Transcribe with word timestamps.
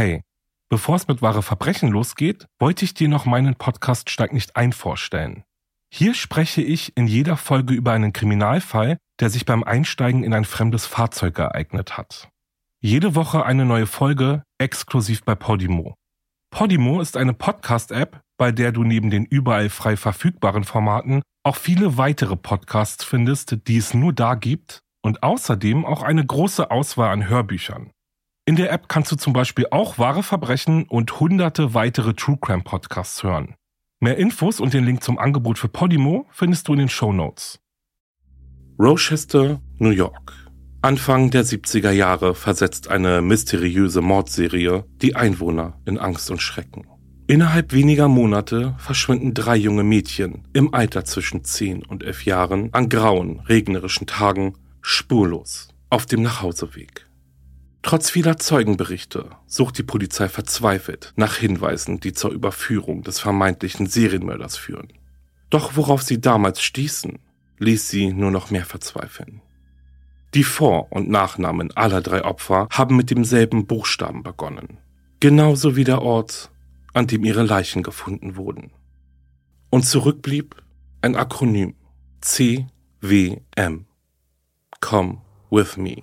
Hey, 0.00 0.22
bevor 0.70 0.96
es 0.96 1.08
mit 1.08 1.20
wahre 1.20 1.42
Verbrechen 1.42 1.90
losgeht, 1.90 2.46
wollte 2.58 2.86
ich 2.86 2.94
dir 2.94 3.06
noch 3.06 3.26
meinen 3.26 3.54
Podcast 3.54 4.08
Steig 4.08 4.32
nicht 4.32 4.56
ein 4.56 4.72
vorstellen. 4.72 5.44
Hier 5.92 6.14
spreche 6.14 6.62
ich 6.62 6.96
in 6.96 7.06
jeder 7.06 7.36
Folge 7.36 7.74
über 7.74 7.92
einen 7.92 8.14
Kriminalfall, 8.14 8.96
der 9.20 9.28
sich 9.28 9.44
beim 9.44 9.62
Einsteigen 9.62 10.24
in 10.24 10.32
ein 10.32 10.46
fremdes 10.46 10.86
Fahrzeug 10.86 11.38
ereignet 11.38 11.98
hat. 11.98 12.30
Jede 12.80 13.14
Woche 13.14 13.44
eine 13.44 13.66
neue 13.66 13.86
Folge, 13.86 14.42
exklusiv 14.56 15.22
bei 15.22 15.34
Podimo. 15.34 15.96
Podimo 16.48 17.02
ist 17.02 17.18
eine 17.18 17.34
Podcast-App, 17.34 18.22
bei 18.38 18.52
der 18.52 18.72
du 18.72 18.84
neben 18.84 19.10
den 19.10 19.26
überall 19.26 19.68
frei 19.68 19.98
verfügbaren 19.98 20.64
Formaten 20.64 21.20
auch 21.42 21.56
viele 21.56 21.98
weitere 21.98 22.36
Podcasts 22.36 23.04
findest, 23.04 23.68
die 23.68 23.76
es 23.76 23.92
nur 23.92 24.14
da 24.14 24.34
gibt 24.34 24.80
und 25.02 25.22
außerdem 25.22 25.84
auch 25.84 26.02
eine 26.02 26.24
große 26.24 26.70
Auswahl 26.70 27.10
an 27.10 27.28
Hörbüchern. 27.28 27.90
In 28.50 28.56
der 28.56 28.72
App 28.72 28.88
kannst 28.88 29.12
du 29.12 29.14
zum 29.14 29.32
Beispiel 29.32 29.68
auch 29.70 29.96
wahre 29.98 30.24
Verbrechen 30.24 30.82
und 30.88 31.20
hunderte 31.20 31.72
weitere 31.72 32.14
True 32.14 32.36
Crime 32.40 32.64
Podcasts 32.64 33.22
hören. 33.22 33.54
Mehr 34.00 34.16
Infos 34.16 34.58
und 34.58 34.74
den 34.74 34.84
Link 34.84 35.04
zum 35.04 35.20
Angebot 35.20 35.56
für 35.56 35.68
Podimo 35.68 36.26
findest 36.32 36.66
du 36.66 36.72
in 36.72 36.80
den 36.80 36.88
Show 36.88 37.12
Notes. 37.12 37.60
Rochester, 38.76 39.60
New 39.78 39.90
York. 39.90 40.32
Anfang 40.82 41.30
der 41.30 41.44
70er 41.44 41.92
Jahre 41.92 42.34
versetzt 42.34 42.88
eine 42.88 43.22
mysteriöse 43.22 44.00
Mordserie 44.00 44.84
die 45.00 45.14
Einwohner 45.14 45.78
in 45.84 45.96
Angst 45.96 46.28
und 46.32 46.42
Schrecken. 46.42 46.88
Innerhalb 47.28 47.72
weniger 47.72 48.08
Monate 48.08 48.74
verschwinden 48.78 49.32
drei 49.32 49.54
junge 49.54 49.84
Mädchen 49.84 50.48
im 50.54 50.74
Alter 50.74 51.04
zwischen 51.04 51.44
10 51.44 51.84
und 51.84 52.02
11 52.02 52.24
Jahren 52.24 52.74
an 52.74 52.88
grauen, 52.88 53.38
regnerischen 53.48 54.08
Tagen 54.08 54.54
spurlos 54.82 55.68
auf 55.88 56.04
dem 56.04 56.22
Nachhauseweg. 56.22 57.09
Trotz 57.82 58.10
vieler 58.10 58.36
Zeugenberichte 58.36 59.30
sucht 59.46 59.78
die 59.78 59.82
Polizei 59.82 60.28
verzweifelt 60.28 61.12
nach 61.16 61.36
Hinweisen, 61.36 61.98
die 61.98 62.12
zur 62.12 62.30
Überführung 62.30 63.02
des 63.02 63.18
vermeintlichen 63.20 63.86
Serienmörders 63.86 64.56
führen. 64.56 64.92
Doch 65.48 65.76
worauf 65.76 66.02
sie 66.02 66.20
damals 66.20 66.62
stießen, 66.62 67.18
ließ 67.58 67.88
sie 67.88 68.12
nur 68.12 68.30
noch 68.30 68.50
mehr 68.50 68.64
verzweifeln. 68.64 69.40
Die 70.34 70.44
Vor- 70.44 70.92
und 70.92 71.08
Nachnamen 71.08 71.72
aller 71.76 72.02
drei 72.02 72.24
Opfer 72.24 72.68
haben 72.70 72.96
mit 72.96 73.10
demselben 73.10 73.66
Buchstaben 73.66 74.22
begonnen. 74.22 74.78
Genauso 75.18 75.74
wie 75.74 75.84
der 75.84 76.02
Ort, 76.02 76.50
an 76.92 77.06
dem 77.06 77.24
ihre 77.24 77.42
Leichen 77.42 77.82
gefunden 77.82 78.36
wurden. 78.36 78.70
Und 79.70 79.84
zurückblieb 79.84 80.62
ein 81.02 81.16
Akronym 81.16 81.74
CWM. 82.20 83.86
Come 84.80 85.18
with 85.50 85.76
me. 85.76 86.02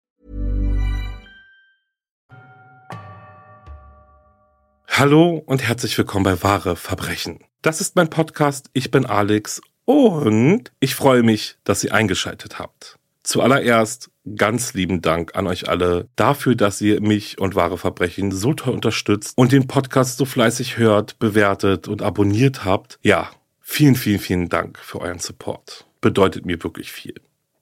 Hallo 4.93 5.41
und 5.45 5.63
herzlich 5.63 5.97
willkommen 5.97 6.25
bei 6.25 6.43
Wahre 6.43 6.75
Verbrechen. 6.75 7.39
Das 7.61 7.79
ist 7.79 7.95
mein 7.95 8.09
Podcast. 8.09 8.69
Ich 8.73 8.91
bin 8.91 9.05
Alex 9.05 9.61
und 9.85 10.71
ich 10.81 10.95
freue 10.95 11.23
mich, 11.23 11.57
dass 11.63 11.83
ihr 11.85 11.93
eingeschaltet 11.93 12.59
habt. 12.59 12.99
Zuallererst 13.23 14.11
ganz 14.35 14.73
lieben 14.73 15.01
Dank 15.01 15.35
an 15.35 15.47
euch 15.47 15.69
alle 15.69 16.09
dafür, 16.17 16.55
dass 16.55 16.81
ihr 16.81 16.99
mich 17.01 17.39
und 17.39 17.55
wahre 17.55 17.77
Verbrechen 17.77 18.31
so 18.31 18.53
toll 18.53 18.73
unterstützt 18.73 19.37
und 19.37 19.53
den 19.53 19.65
Podcast 19.65 20.17
so 20.17 20.25
fleißig 20.25 20.77
hört, 20.77 21.17
bewertet 21.19 21.87
und 21.87 22.01
abonniert 22.01 22.65
habt. 22.65 22.99
Ja, 23.01 23.31
vielen, 23.61 23.95
vielen, 23.95 24.19
vielen 24.19 24.49
Dank 24.49 24.77
für 24.77 24.99
euren 24.99 25.19
Support. 25.19 25.87
Bedeutet 26.01 26.45
mir 26.45 26.61
wirklich 26.63 26.91
viel. 26.91 27.15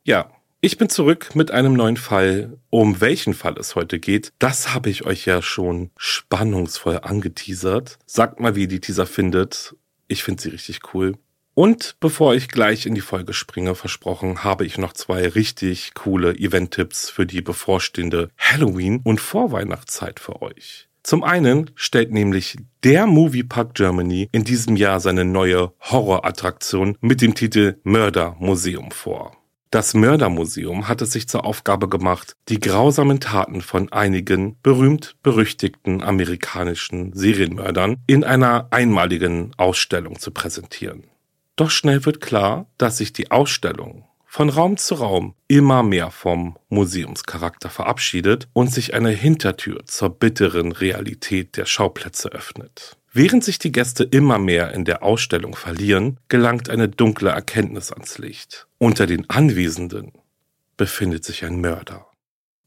Ja, 0.03 0.31
ich 0.61 0.77
bin 0.77 0.89
zurück 0.89 1.35
mit 1.35 1.51
einem 1.51 1.73
neuen 1.73 1.97
Fall. 1.97 2.57
Um 2.69 2.99
welchen 2.99 3.33
Fall 3.33 3.55
es 3.57 3.75
heute 3.75 3.99
geht, 3.99 4.33
das 4.39 4.73
habe 4.73 4.89
ich 4.89 5.05
euch 5.05 5.25
ja 5.25 5.41
schon 5.41 5.91
spannungsvoll 5.97 6.99
angeteasert. 7.01 7.97
Sagt 8.05 8.39
mal, 8.39 8.55
wie 8.55 8.61
ihr 8.61 8.67
die 8.67 8.81
Teaser 8.81 9.05
findet. 9.05 9.75
Ich 10.07 10.23
finde 10.23 10.41
sie 10.41 10.49
richtig 10.49 10.93
cool. 10.93 11.15
Und 11.53 11.95
bevor 11.99 12.35
ich 12.35 12.47
gleich 12.47 12.85
in 12.85 12.95
die 12.95 13.01
Folge 13.01 13.33
springe, 13.33 13.75
versprochen, 13.75 14.43
habe 14.43 14.65
ich 14.65 14.77
noch 14.77 14.93
zwei 14.93 15.27
richtig 15.27 15.93
coole 15.93 16.33
Event-Tipps 16.33 17.09
für 17.09 17.25
die 17.25 17.41
bevorstehende 17.41 18.29
Halloween- 18.37 19.01
und 19.03 19.19
Vorweihnachtszeit 19.19 20.19
für 20.19 20.41
euch. 20.41 20.87
Zum 21.03 21.23
einen 21.23 21.71
stellt 21.75 22.11
nämlich 22.11 22.57
der 22.83 23.07
Moviepark 23.07 23.73
Germany 23.73 24.29
in 24.31 24.43
diesem 24.43 24.75
Jahr 24.75 24.99
seine 24.99 25.25
neue 25.25 25.73
Horrorattraktion 25.79 26.97
mit 27.01 27.21
dem 27.21 27.33
Titel 27.33 27.79
Mörder 27.83 28.35
Museum 28.39 28.91
vor. 28.91 29.38
Das 29.71 29.93
Mördermuseum 29.93 30.87
hat 30.87 31.03
es 31.03 31.11
sich 31.11 31.29
zur 31.29 31.45
Aufgabe 31.45 31.87
gemacht, 31.87 32.35
die 32.47 32.59
grausamen 32.59 33.19
Taten 33.19 33.61
von 33.61 33.91
einigen 33.91 34.57
berühmt-berüchtigten 34.63 36.01
amerikanischen 36.01 37.13
Serienmördern 37.13 37.97
in 38.07 38.23
einer 38.23 38.67
einmaligen 38.71 39.51
Ausstellung 39.57 40.17
zu 40.17 40.31
präsentieren. 40.31 41.03
Doch 41.55 41.69
schnell 41.69 42.03
wird 42.05 42.19
klar, 42.19 42.65
dass 42.79 42.97
sich 42.97 43.13
die 43.13 43.29
Ausstellung 43.29 44.05
von 44.25 44.49
Raum 44.49 44.77
zu 44.77 44.95
Raum 44.95 45.35
immer 45.47 45.83
mehr 45.83 46.09
vom 46.09 46.57
Museumscharakter 46.69 47.69
verabschiedet 47.69 48.47
und 48.53 48.73
sich 48.73 48.93
eine 48.93 49.09
Hintertür 49.09 49.85
zur 49.85 50.09
bitteren 50.09 50.71
Realität 50.71 51.57
der 51.57 51.65
Schauplätze 51.65 52.29
öffnet. 52.29 52.98
Während 53.21 53.43
sich 53.43 53.59
die 53.59 53.73
Gäste 53.73 54.05
immer 54.05 54.39
mehr 54.39 54.73
in 54.73 54.85
der 54.85 55.03
Ausstellung 55.03 55.53
verlieren, 55.53 56.21
gelangt 56.29 56.69
eine 56.69 56.87
dunkle 56.87 57.31
Erkenntnis 57.31 57.91
ans 57.91 58.17
Licht. 58.17 58.65
Unter 58.77 59.07
den 59.07 59.29
Anwesenden 59.29 60.13
befindet 60.77 61.25
sich 61.25 61.43
ein 61.43 61.59
Mörder. 61.59 62.07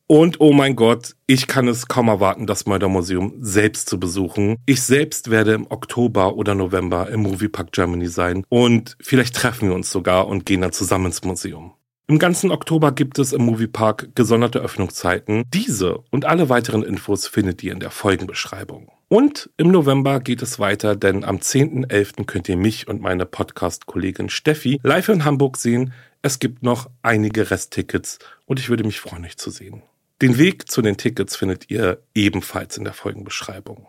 Und 0.07 0.41
oh 0.41 0.53
mein 0.53 0.77
Gott, 0.77 1.17
ich 1.27 1.47
kann 1.47 1.69
es 1.69 1.89
kaum 1.89 2.09
erwarten, 2.09 2.47
das 2.47 2.67
Mördermuseum 2.67 3.33
selbst 3.41 3.89
zu 3.89 3.99
besuchen. 3.99 4.59
Ich 4.67 4.83
selbst 4.83 5.31
werde 5.31 5.55
im 5.55 5.71
Oktober 5.71 6.37
oder 6.37 6.55
November 6.55 7.09
im 7.09 7.23
Moviepark 7.23 7.73
Germany 7.73 8.09
sein 8.09 8.45
und 8.51 8.99
vielleicht 9.01 9.35
treffen 9.35 9.71
wir 9.71 9.75
uns 9.75 9.91
sogar 9.91 10.29
und 10.29 10.45
gehen 10.45 10.61
dann 10.61 10.73
zusammen 10.73 11.07
ins 11.07 11.25
Museum. 11.25 11.73
Im 12.09 12.19
ganzen 12.19 12.51
Oktober 12.51 12.93
gibt 12.93 13.19
es 13.19 13.33
im 13.33 13.47
Moviepark 13.47 14.15
gesonderte 14.15 14.59
Öffnungszeiten. 14.59 15.45
Diese 15.55 16.01
und 16.11 16.27
alle 16.27 16.51
weiteren 16.51 16.83
Infos 16.83 17.27
findet 17.27 17.63
ihr 17.63 17.73
in 17.73 17.81
der 17.81 17.91
Folgenbeschreibung. 17.91 18.91
Und 19.13 19.51
im 19.59 19.71
November 19.71 20.21
geht 20.21 20.41
es 20.41 20.59
weiter, 20.59 20.97
denn 20.97 21.23
am 21.23 21.37
10.11. 21.37 22.25
könnt 22.25 22.49
ihr 22.49 22.57
mich 22.57 22.89
und 22.89 23.03
meine 23.03 23.27
Podcast-Kollegin 23.27 24.31
Steffi 24.31 24.81
live 24.83 25.11
in 25.11 25.27
Hamburg 25.27 25.59
sehen. 25.59 25.93
Es 26.23 26.39
gibt 26.39 26.63
noch 26.63 26.89
einige 27.03 27.51
Resttickets 27.51 28.21
und 28.47 28.59
ich 28.59 28.71
würde 28.71 28.85
mich 28.85 29.01
freuen, 29.01 29.27
euch 29.27 29.37
zu 29.37 29.51
sehen. 29.51 29.83
Den 30.23 30.39
Weg 30.39 30.71
zu 30.71 30.81
den 30.81 30.97
Tickets 30.97 31.37
findet 31.37 31.71
ihr 31.71 32.03
ebenfalls 32.15 32.79
in 32.79 32.85
der 32.85 32.95
Folgenbeschreibung. 32.95 33.87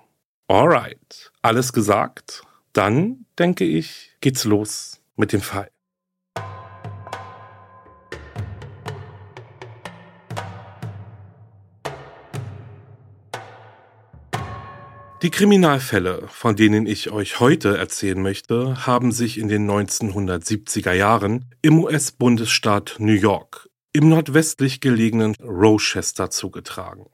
Alright, 0.49 1.31
alles 1.41 1.71
gesagt? 1.71 2.41
Dann, 2.73 3.25
denke 3.39 3.63
ich, 3.63 4.11
geht's 4.19 4.43
los 4.43 4.99
mit 5.15 5.31
dem 5.31 5.39
Fall. 5.39 5.69
Die 15.23 15.31
Kriminalfälle, 15.31 16.27
von 16.27 16.57
denen 16.57 16.85
ich 16.85 17.09
euch 17.09 17.39
heute 17.39 17.77
erzählen 17.77 18.21
möchte, 18.21 18.85
haben 18.85 19.13
sich 19.13 19.37
in 19.37 19.47
den 19.47 19.65
1970er 19.71 20.91
Jahren 20.91 21.45
im 21.61 21.81
US-Bundesstaat 21.81 22.95
New 22.99 23.13
York 23.13 23.69
im 23.93 24.09
nordwestlich 24.09 24.81
gelegenen 24.81 25.33
Rochester 25.35 26.29
zugetragen. 26.29 27.05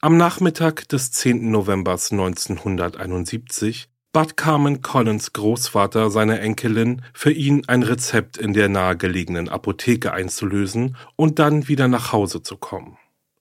Am 0.00 0.16
Nachmittag 0.16 0.88
des 0.88 1.10
10. 1.10 1.50
November 1.50 1.92
1971 1.92 3.90
bat 4.14 4.38
Carmen 4.38 4.80
Collins 4.80 5.34
Großvater 5.34 6.10
seiner 6.10 6.40
Enkelin, 6.40 7.02
für 7.12 7.30
ihn 7.30 7.68
ein 7.68 7.82
Rezept 7.82 8.38
in 8.38 8.54
der 8.54 8.70
nahegelegenen 8.70 9.50
Apotheke 9.50 10.14
einzulösen 10.14 10.96
und 11.14 11.38
dann 11.40 11.68
wieder 11.68 11.88
nach 11.88 12.12
Hause 12.12 12.42
zu 12.42 12.56
kommen. 12.56 12.96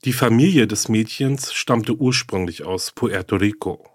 Die 0.07 0.13
Familie 0.13 0.67
des 0.67 0.87
Mädchens 0.87 1.53
stammte 1.53 1.93
ursprünglich 1.93 2.63
aus 2.63 2.93
Puerto 2.93 3.35
Rico. 3.35 3.85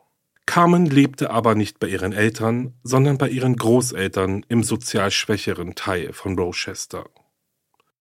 Carmen 0.45 0.85
lebte 0.85 1.31
aber 1.31 1.55
nicht 1.55 1.79
bei 1.81 1.89
ihren 1.89 2.13
Eltern, 2.13 2.75
sondern 2.83 3.17
bei 3.17 3.31
ihren 3.31 3.57
Großeltern 3.57 4.45
im 4.47 4.63
sozial 4.63 5.11
schwächeren 5.11 5.75
Teil 5.75 6.13
von 6.13 6.39
Rochester. 6.39 7.09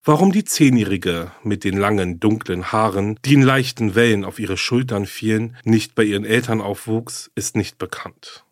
Warum 0.03 0.33
die 0.33 0.43
Zehnjährige 0.43 1.31
mit 1.41 1.63
den 1.63 1.77
langen, 1.77 2.19
dunklen 2.19 2.73
Haaren, 2.73 3.17
die 3.23 3.35
in 3.35 3.43
leichten 3.43 3.95
Wellen 3.95 4.25
auf 4.25 4.39
ihre 4.39 4.57
Schultern 4.57 5.05
fielen, 5.05 5.55
nicht 5.63 5.95
bei 5.95 6.03
ihren 6.03 6.25
Eltern 6.25 6.59
aufwuchs, 6.59 7.31
ist 7.35 7.55
nicht 7.55 7.77
bekannt. 7.77 8.43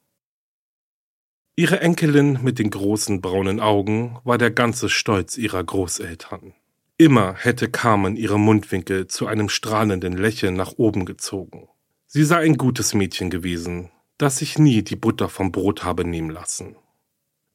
Ihre 1.57 1.81
Enkelin 1.81 2.39
mit 2.41 2.59
den 2.59 2.69
großen 2.69 3.19
braunen 3.19 3.59
Augen 3.59 4.19
war 4.23 4.37
der 4.37 4.51
ganze 4.51 4.87
Stolz 4.87 5.37
ihrer 5.37 5.65
Großeltern. 5.65 6.53
Immer 7.01 7.33
hätte 7.33 7.69
Carmen 7.69 8.17
ihre 8.17 8.37
Mundwinkel 8.37 9.07
zu 9.07 9.25
einem 9.25 9.47
strahlenden 9.47 10.17
Lächeln 10.17 10.55
nach 10.55 10.73
oben 10.75 11.05
gezogen. 11.05 11.69
Sie 12.07 12.25
sei 12.25 12.39
ein 12.39 12.57
gutes 12.57 12.93
Mädchen 12.93 13.29
gewesen, 13.29 13.89
das 14.17 14.39
sich 14.39 14.59
nie 14.59 14.83
die 14.83 14.97
Butter 14.97 15.29
vom 15.29 15.53
Brot 15.53 15.85
habe 15.85 16.03
nehmen 16.03 16.29
lassen. 16.29 16.75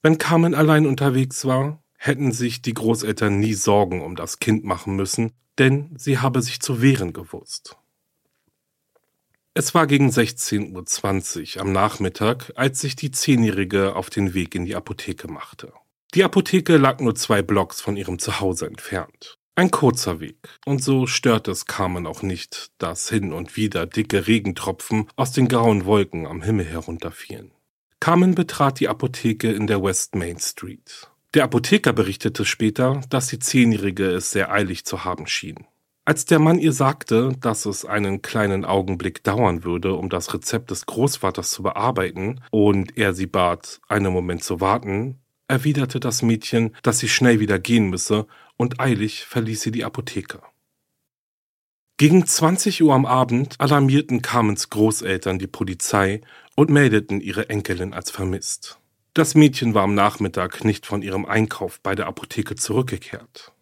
Wenn 0.02 0.16
Carmen 0.16 0.54
allein 0.54 0.86
unterwegs 0.86 1.44
war, 1.44 1.82
hätten 1.98 2.32
sich 2.32 2.62
die 2.62 2.72
Großeltern 2.72 3.38
nie 3.38 3.52
Sorgen 3.52 4.00
um 4.00 4.16
das 4.16 4.38
Kind 4.38 4.64
machen 4.64 4.96
müssen, 4.96 5.32
denn 5.58 5.94
sie 5.98 6.20
habe 6.20 6.40
sich 6.40 6.60
zu 6.60 6.80
wehren 6.80 7.12
gewusst. 7.12 7.76
Es 9.52 9.74
war 9.74 9.86
gegen 9.86 10.08
16.20 10.08 11.56
Uhr 11.56 11.60
am 11.60 11.70
Nachmittag, 11.70 12.50
als 12.54 12.80
sich 12.80 12.96
die 12.96 13.10
Zehnjährige 13.10 13.94
auf 13.94 14.08
den 14.08 14.32
Weg 14.32 14.54
in 14.54 14.64
die 14.64 14.74
Apotheke 14.74 15.28
machte. 15.28 15.74
Die 16.14 16.22
Apotheke 16.22 16.76
lag 16.76 17.00
nur 17.00 17.16
zwei 17.16 17.42
Blocks 17.42 17.80
von 17.80 17.96
ihrem 17.96 18.20
Zuhause 18.20 18.68
entfernt. 18.68 19.36
Ein 19.56 19.72
kurzer 19.72 20.20
Weg, 20.20 20.36
und 20.64 20.80
so 20.80 21.08
störte 21.08 21.50
es 21.50 21.66
Carmen 21.66 22.06
auch 22.06 22.22
nicht, 22.22 22.70
dass 22.78 23.08
hin 23.08 23.32
und 23.32 23.56
wieder 23.56 23.84
dicke 23.86 24.28
Regentropfen 24.28 25.08
aus 25.16 25.32
den 25.32 25.48
grauen 25.48 25.86
Wolken 25.86 26.28
am 26.28 26.42
Himmel 26.42 26.66
herunterfielen. 26.66 27.50
Carmen 27.98 28.36
betrat 28.36 28.78
die 28.78 28.88
Apotheke 28.88 29.50
in 29.50 29.66
der 29.66 29.82
West 29.82 30.14
Main 30.14 30.38
Street. 30.38 31.10
Der 31.34 31.42
Apotheker 31.42 31.92
berichtete 31.92 32.44
später, 32.44 33.00
dass 33.10 33.26
die 33.26 33.40
Zehnjährige 33.40 34.06
es 34.06 34.30
sehr 34.30 34.52
eilig 34.52 34.84
zu 34.84 35.04
haben 35.04 35.26
schien. 35.26 35.66
Als 36.04 36.26
der 36.26 36.38
Mann 36.38 36.60
ihr 36.60 36.72
sagte, 36.72 37.32
dass 37.40 37.66
es 37.66 37.84
einen 37.84 38.22
kleinen 38.22 38.64
Augenblick 38.64 39.24
dauern 39.24 39.64
würde, 39.64 39.94
um 39.94 40.10
das 40.10 40.32
Rezept 40.32 40.70
des 40.70 40.86
Großvaters 40.86 41.50
zu 41.50 41.64
bearbeiten, 41.64 42.40
und 42.52 42.96
er 42.96 43.14
sie 43.14 43.26
bat, 43.26 43.80
einen 43.88 44.12
Moment 44.12 44.44
zu 44.44 44.60
warten, 44.60 45.18
erwiderte 45.48 46.00
das 46.00 46.22
Mädchen, 46.22 46.74
dass 46.82 46.98
sie 46.98 47.08
schnell 47.08 47.40
wieder 47.40 47.58
gehen 47.58 47.90
müsse, 47.90 48.26
und 48.56 48.80
eilig 48.80 49.24
verließ 49.24 49.62
sie 49.62 49.72
die 49.72 49.84
Apotheke. 49.84 50.40
Gegen 51.96 52.26
20 52.26 52.82
Uhr 52.82 52.92
am 52.92 53.06
Abend 53.06 53.54
alarmierten 53.60 54.20
Carmens 54.20 54.70
Großeltern 54.70 55.38
die 55.38 55.46
Polizei 55.46 56.20
und 56.56 56.70
meldeten 56.70 57.20
ihre 57.20 57.48
Enkelin 57.50 57.92
als 57.94 58.10
vermisst. 58.10 58.80
Das 59.12 59.36
Mädchen 59.36 59.74
war 59.74 59.84
am 59.84 59.94
Nachmittag 59.94 60.64
nicht 60.64 60.86
von 60.86 61.02
ihrem 61.02 61.24
Einkauf 61.24 61.80
bei 61.80 61.94
der 61.94 62.06
Apotheke 62.06 62.56
zurückgekehrt. 62.56 63.52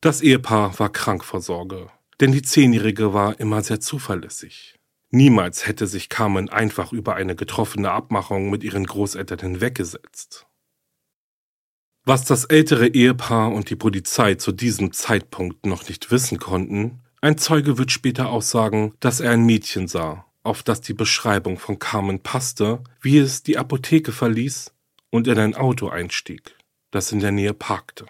Das 0.00 0.20
Ehepaar 0.20 0.78
war 0.78 0.90
krank 0.90 1.24
vor 1.24 1.40
Sorge, 1.40 1.88
denn 2.20 2.30
die 2.30 2.42
Zehnjährige 2.42 3.12
war 3.12 3.40
immer 3.40 3.62
sehr 3.62 3.80
zuverlässig. 3.80 4.76
Niemals 5.10 5.66
hätte 5.66 5.88
sich 5.88 6.08
Carmen 6.08 6.48
einfach 6.48 6.92
über 6.92 7.16
eine 7.16 7.34
getroffene 7.34 7.90
Abmachung 7.90 8.48
mit 8.48 8.62
ihren 8.62 8.86
Großeltern 8.86 9.40
hinweggesetzt. 9.40 10.46
Was 12.04 12.24
das 12.24 12.46
ältere 12.46 12.88
Ehepaar 12.88 13.52
und 13.52 13.70
die 13.70 13.76
Polizei 13.76 14.34
zu 14.34 14.50
diesem 14.50 14.92
Zeitpunkt 14.92 15.66
noch 15.66 15.88
nicht 15.88 16.10
wissen 16.10 16.40
konnten, 16.40 16.98
ein 17.20 17.38
Zeuge 17.38 17.78
wird 17.78 17.92
später 17.92 18.28
aussagen, 18.28 18.92
dass 18.98 19.20
er 19.20 19.30
ein 19.30 19.46
Mädchen 19.46 19.86
sah, 19.86 20.26
auf 20.42 20.64
das 20.64 20.80
die 20.80 20.94
Beschreibung 20.94 21.60
von 21.60 21.78
Carmen 21.78 22.18
passte, 22.18 22.82
wie 23.00 23.18
es 23.18 23.44
die 23.44 23.56
Apotheke 23.56 24.10
verließ 24.10 24.72
und 25.10 25.28
in 25.28 25.38
ein 25.38 25.54
Auto 25.54 25.90
einstieg, 25.90 26.56
das 26.90 27.12
in 27.12 27.20
der 27.20 27.30
Nähe 27.30 27.54
parkte. 27.54 28.06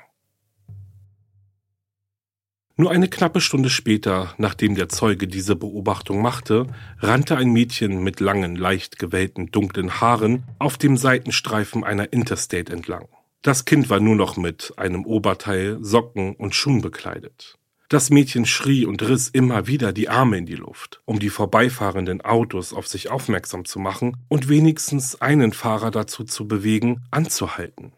Nur 2.77 2.93
eine 2.93 3.09
knappe 3.09 3.43
Stunde 3.43 3.69
später, 3.69 4.33
nachdem 4.39 4.75
der 4.75 4.89
Zeuge 4.89 5.29
diese 5.29 5.55
Beobachtung 5.55 6.23
machte, 6.23 6.67
rannte 7.01 7.37
ein 7.37 7.53
Mädchen 7.53 8.03
mit 8.03 8.21
langen, 8.21 8.57
leicht 8.57 8.99
gewellten, 8.99 9.51
dunklen 9.51 10.01
Haaren 10.01 10.45
auf 10.59 10.79
dem 10.79 10.97
Seitenstreifen 10.97 11.85
einer 11.85 12.15
Interstate 12.15 12.73
entlang. 12.73 13.07
Das 13.43 13.65
Kind 13.65 13.91
war 13.91 13.99
nur 13.99 14.15
noch 14.15 14.37
mit 14.37 14.73
einem 14.77 15.05
Oberteil, 15.05 15.79
Socken 15.81 16.37
und 16.37 16.55
Schuhen 16.55 16.81
bekleidet. 16.81 17.59
Das 17.89 18.09
Mädchen 18.09 18.47
schrie 18.47 18.87
und 18.87 19.03
riss 19.03 19.29
immer 19.29 19.67
wieder 19.67 19.93
die 19.93 20.09
Arme 20.09 20.39
in 20.39 20.47
die 20.47 20.55
Luft, 20.55 21.03
um 21.05 21.19
die 21.19 21.29
vorbeifahrenden 21.29 22.21
Autos 22.21 22.73
auf 22.73 22.87
sich 22.87 23.11
aufmerksam 23.11 23.65
zu 23.65 23.81
machen 23.81 24.17
und 24.29 24.49
wenigstens 24.49 25.21
einen 25.21 25.53
Fahrer 25.53 25.91
dazu 25.91 26.23
zu 26.23 26.47
bewegen, 26.47 27.03
anzuhalten. 27.11 27.93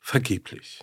Vergeblich. 0.00 0.80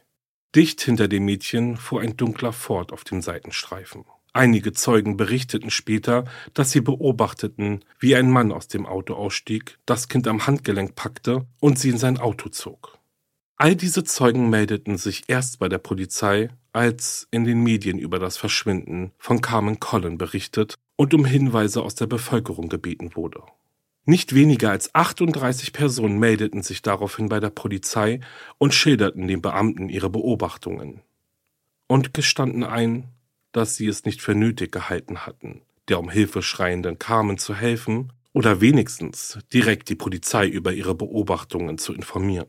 Dicht 0.55 0.79
hinter 0.81 1.07
dem 1.07 1.25
Mädchen 1.25 1.77
fuhr 1.77 2.01
ein 2.01 2.15
dunkler 2.15 2.53
Ford 2.53 2.93
auf 2.93 3.03
dem 3.03 3.23
Seitenstreifen. 3.23 4.05
Einige 4.33 4.71
Zeugen 4.71 5.17
berichteten 5.17 5.71
später, 5.71 6.25
dass 6.53 6.71
sie 6.71 6.81
beobachteten, 6.81 7.83
wie 7.99 8.15
ein 8.15 8.29
Mann 8.29 8.51
aus 8.51 8.67
dem 8.67 8.85
Auto 8.85 9.15
ausstieg, 9.15 9.79
das 9.87 10.07
Kind 10.09 10.27
am 10.27 10.45
Handgelenk 10.45 10.93
packte 10.93 11.47
und 11.59 11.79
sie 11.79 11.89
in 11.89 11.97
sein 11.97 12.19
Auto 12.19 12.49
zog. 12.49 12.96
All 13.59 13.75
diese 13.75 14.03
Zeugen 14.03 14.51
meldeten 14.51 14.97
sich 14.97 15.23
erst 15.27 15.57
bei 15.57 15.67
der 15.67 15.79
Polizei, 15.79 16.49
als 16.73 17.27
in 17.31 17.43
den 17.43 17.63
Medien 17.63 17.97
über 17.97 18.19
das 18.19 18.37
Verschwinden 18.37 19.13
von 19.17 19.41
Carmen 19.41 19.79
Collin 19.79 20.19
berichtet 20.19 20.75
und 20.95 21.15
um 21.15 21.25
Hinweise 21.25 21.81
aus 21.81 21.95
der 21.95 22.05
Bevölkerung 22.05 22.69
gebeten 22.69 23.15
wurde. 23.15 23.41
Nicht 24.05 24.35
weniger 24.35 24.69
als 24.69 24.93
38 24.93 25.73
Personen 25.73 26.19
meldeten 26.19 26.61
sich 26.61 26.83
daraufhin 26.83 27.29
bei 27.29 27.39
der 27.39 27.49
Polizei 27.49 28.19
und 28.59 28.75
schilderten 28.75 29.27
den 29.27 29.41
Beamten 29.41 29.89
ihre 29.89 30.11
Beobachtungen. 30.11 31.01
Und 31.87 32.13
gestanden 32.13 32.63
ein, 32.63 33.09
dass 33.53 33.75
sie 33.75 33.87
es 33.87 34.05
nicht 34.05 34.21
für 34.21 34.35
nötig 34.35 34.71
gehalten 34.71 35.25
hatten, 35.25 35.61
der 35.87 35.97
um 35.97 36.11
Hilfe 36.11 36.43
schreienden 36.43 36.99
Carmen 36.99 37.39
zu 37.39 37.55
helfen 37.55 38.13
oder 38.33 38.61
wenigstens 38.61 39.39
direkt 39.51 39.89
die 39.89 39.95
Polizei 39.95 40.47
über 40.47 40.73
ihre 40.73 40.93
Beobachtungen 40.93 41.79
zu 41.79 41.91
informieren. 41.91 42.47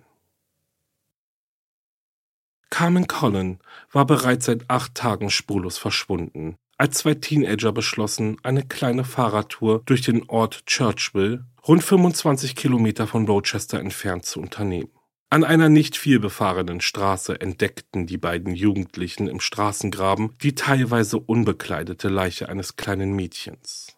Carmen 2.71 3.07
Collin 3.07 3.59
war 3.93 4.07
bereits 4.07 4.47
seit 4.47 4.69
acht 4.69 4.95
Tagen 4.95 5.31
spurlos 5.31 5.79
verschwunden, 5.79 6.57
als 6.77 6.99
zwei 6.99 7.15
Teenager 7.15 7.73
beschlossen, 7.73 8.37
eine 8.45 8.63
kleine 8.63 9.05
Fahrradtour 9.05 9.83
durch 9.85 10.03
den 10.03 10.29
Ort 10.29 10.65
Churchville, 10.67 11.45
rund 11.67 11.83
25 11.83 12.55
Kilometer 12.55 13.07
von 13.07 13.27
Rochester 13.27 13.81
entfernt, 13.81 14.25
zu 14.25 14.41
unternehmen. 14.41 14.91
An 15.31 15.45
einer 15.45 15.69
nicht 15.69 15.97
viel 15.97 16.21
befahrenen 16.21 16.81
Straße 16.81 17.39
entdeckten 17.41 18.07
die 18.07 18.17
beiden 18.17 18.55
Jugendlichen 18.55 19.29
im 19.29 19.41
Straßengraben 19.41 20.35
die 20.41 20.55
teilweise 20.55 21.19
unbekleidete 21.19 22.09
Leiche 22.09 22.49
eines 22.49 22.77
kleinen 22.77 23.13
Mädchens. 23.13 23.97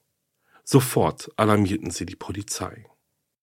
Sofort 0.65 1.31
alarmierten 1.37 1.91
sie 1.91 2.07
die 2.07 2.17
Polizei. 2.17 2.87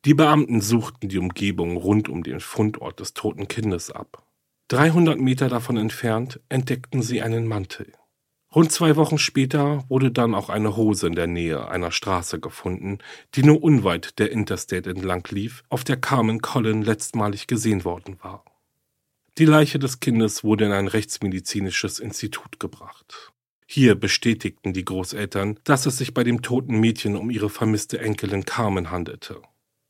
Die 0.03 0.13
Beamten 0.13 0.61
suchten 0.61 1.09
die 1.09 1.17
Umgebung 1.17 1.77
rund 1.77 2.09
um 2.09 2.23
den 2.23 2.39
Fundort 2.39 2.99
des 2.99 3.13
toten 3.13 3.47
Kindes 3.47 3.91
ab. 3.91 4.26
300 4.69 5.19
Meter 5.19 5.47
davon 5.47 5.77
entfernt 5.77 6.41
entdeckten 6.49 7.01
sie 7.01 7.21
einen 7.21 7.47
Mantel. 7.47 7.93
Rund 8.53 8.71
zwei 8.71 8.95
Wochen 8.95 9.17
später 9.17 9.85
wurde 9.87 10.11
dann 10.11 10.35
auch 10.35 10.49
eine 10.49 10.75
Hose 10.75 11.07
in 11.07 11.15
der 11.15 11.27
Nähe 11.27 11.69
einer 11.69 11.91
Straße 11.91 12.39
gefunden, 12.39 12.97
die 13.35 13.43
nur 13.43 13.63
unweit 13.63 14.19
der 14.19 14.31
Interstate 14.31 14.89
entlang 14.89 15.25
lief, 15.29 15.63
auf 15.69 15.83
der 15.83 15.97
Carmen 15.97 16.41
Collin 16.41 16.81
letztmalig 16.81 17.47
gesehen 17.47 17.85
worden 17.85 18.17
war. 18.21 18.43
Die 19.37 19.45
Leiche 19.45 19.79
des 19.79 19.99
Kindes 19.99 20.43
wurde 20.43 20.65
in 20.65 20.71
ein 20.71 20.87
rechtsmedizinisches 20.87 21.99
Institut 21.99 22.59
gebracht. 22.59 23.31
Hier 23.67 23.95
bestätigten 23.95 24.73
die 24.73 24.85
Großeltern, 24.85 25.59
dass 25.63 25.85
es 25.85 25.97
sich 25.97 26.13
bei 26.13 26.23
dem 26.23 26.41
toten 26.41 26.79
Mädchen 26.79 27.15
um 27.15 27.29
ihre 27.29 27.49
vermisste 27.49 27.99
Enkelin 27.99 28.43
Carmen 28.43 28.91
handelte. 28.91 29.41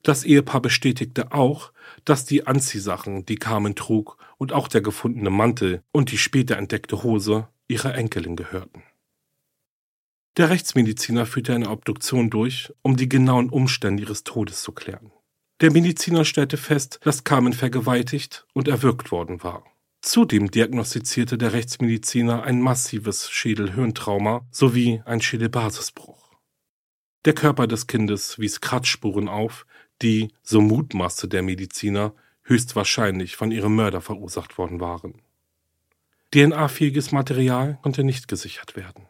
Das 0.07 0.23
Ehepaar 0.23 0.61
bestätigte 0.61 1.33
auch, 1.33 1.73
dass 2.05 2.23
die 2.23 2.47
Anziehsachen, 2.47 3.25
die 3.25 3.35
Carmen 3.35 3.75
trug, 3.75 4.17
und 4.37 4.53
auch 4.53 4.69
der 4.69 4.79
gefundene 4.79 5.29
Mantel 5.29 5.83
und 5.91 6.11
die 6.11 6.17
später 6.17 6.55
entdeckte 6.55 7.03
Hose 7.03 7.49
ihrer 7.67 7.93
Enkelin 7.93 8.37
gehörten. 8.37 8.83
Der 10.37 10.49
Rechtsmediziner 10.49 11.25
führte 11.25 11.53
eine 11.53 11.69
Obduktion 11.69 12.29
durch, 12.29 12.71
um 12.83 12.95
die 12.95 13.09
genauen 13.09 13.49
Umstände 13.49 14.01
ihres 14.01 14.23
Todes 14.23 14.61
zu 14.61 14.71
klären. 14.71 15.11
Der 15.59 15.73
Mediziner 15.73 16.23
stellte 16.23 16.55
fest, 16.55 17.01
dass 17.03 17.25
Carmen 17.25 17.51
vergewaltigt 17.51 18.47
und 18.53 18.69
erwürgt 18.69 19.11
worden 19.11 19.43
war. 19.43 19.65
Zudem 19.99 20.49
diagnostizierte 20.49 21.37
der 21.37 21.51
Rechtsmediziner 21.51 22.43
ein 22.43 22.61
massives 22.61 23.29
Schädelhirntrauma 23.29 24.47
sowie 24.51 25.01
ein 25.03 25.19
Schädelbasisbruch. 25.19 26.17
Der 27.25 27.33
Körper 27.33 27.67
des 27.67 27.87
Kindes 27.87 28.39
wies 28.39 28.61
Kratzspuren 28.61 29.27
auf, 29.27 29.65
die, 30.01 30.33
so 30.43 30.61
mutmaßte 30.61 31.27
der 31.27 31.43
Mediziner, 31.43 32.13
höchstwahrscheinlich 32.43 33.35
von 33.35 33.51
ihrem 33.51 33.75
Mörder 33.75 34.01
verursacht 34.01 34.57
worden 34.57 34.79
waren. 34.79 35.21
DNA-fähiges 36.33 37.11
Material 37.11 37.79
konnte 37.81 38.03
nicht 38.03 38.27
gesichert 38.27 38.75
werden. 38.75 39.07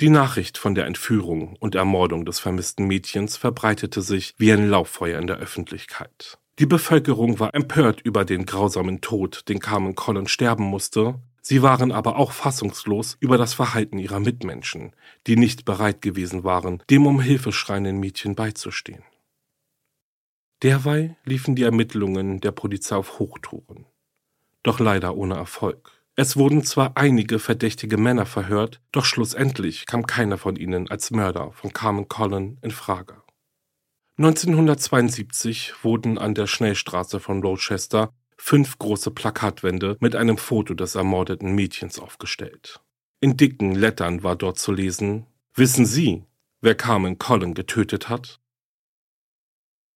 Die 0.00 0.10
Nachricht 0.10 0.58
von 0.58 0.74
der 0.74 0.84
Entführung 0.84 1.56
und 1.58 1.74
Ermordung 1.74 2.26
des 2.26 2.38
vermissten 2.38 2.86
Mädchens 2.86 3.38
verbreitete 3.38 4.02
sich 4.02 4.34
wie 4.36 4.52
ein 4.52 4.68
Lauffeuer 4.68 5.18
in 5.18 5.26
der 5.26 5.38
Öffentlichkeit. 5.38 6.38
Die 6.58 6.66
Bevölkerung 6.66 7.40
war 7.40 7.54
empört 7.54 8.02
über 8.02 8.24
den 8.24 8.44
grausamen 8.44 9.00
Tod, 9.00 9.48
den 9.48 9.58
Carmen 9.58 9.94
Collins 9.94 10.30
sterben 10.30 10.64
musste. 10.64 11.20
Sie 11.48 11.62
waren 11.62 11.92
aber 11.92 12.16
auch 12.16 12.32
fassungslos 12.32 13.16
über 13.20 13.38
das 13.38 13.54
Verhalten 13.54 13.98
ihrer 13.98 14.18
Mitmenschen, 14.18 14.96
die 15.28 15.36
nicht 15.36 15.64
bereit 15.64 16.02
gewesen 16.02 16.42
waren, 16.42 16.82
dem 16.90 17.06
um 17.06 17.20
Hilfe 17.20 17.52
schreienden 17.52 18.00
Mädchen 18.00 18.34
beizustehen. 18.34 19.04
Derweil 20.64 21.16
liefen 21.24 21.54
die 21.54 21.62
Ermittlungen 21.62 22.40
der 22.40 22.50
Polizei 22.50 22.96
auf 22.96 23.20
Hochtouren. 23.20 23.86
Doch 24.64 24.80
leider 24.80 25.16
ohne 25.16 25.36
Erfolg. 25.36 25.92
Es 26.16 26.36
wurden 26.36 26.64
zwar 26.64 26.96
einige 26.96 27.38
verdächtige 27.38 27.96
Männer 27.96 28.26
verhört, 28.26 28.80
doch 28.90 29.04
schlussendlich 29.04 29.86
kam 29.86 30.04
keiner 30.04 30.38
von 30.38 30.56
ihnen 30.56 30.90
als 30.90 31.12
Mörder 31.12 31.52
von 31.52 31.72
Carmen 31.72 32.08
Collin 32.08 32.58
in 32.60 32.72
Frage. 32.72 33.22
1972 34.18 35.74
wurden 35.84 36.18
an 36.18 36.34
der 36.34 36.48
Schnellstraße 36.48 37.20
von 37.20 37.40
Rochester 37.40 38.12
fünf 38.36 38.78
große 38.78 39.10
Plakatwände 39.10 39.96
mit 40.00 40.16
einem 40.16 40.38
Foto 40.38 40.74
des 40.74 40.94
ermordeten 40.94 41.54
Mädchens 41.54 41.98
aufgestellt. 41.98 42.80
In 43.20 43.36
dicken 43.36 43.74
Lettern 43.74 44.22
war 44.22 44.36
dort 44.36 44.58
zu 44.58 44.72
lesen 44.72 45.26
Wissen 45.54 45.86
Sie, 45.86 46.24
wer 46.60 46.74
Carmen 46.74 47.18
Collin 47.18 47.54
getötet 47.54 48.10
hat? 48.10 48.40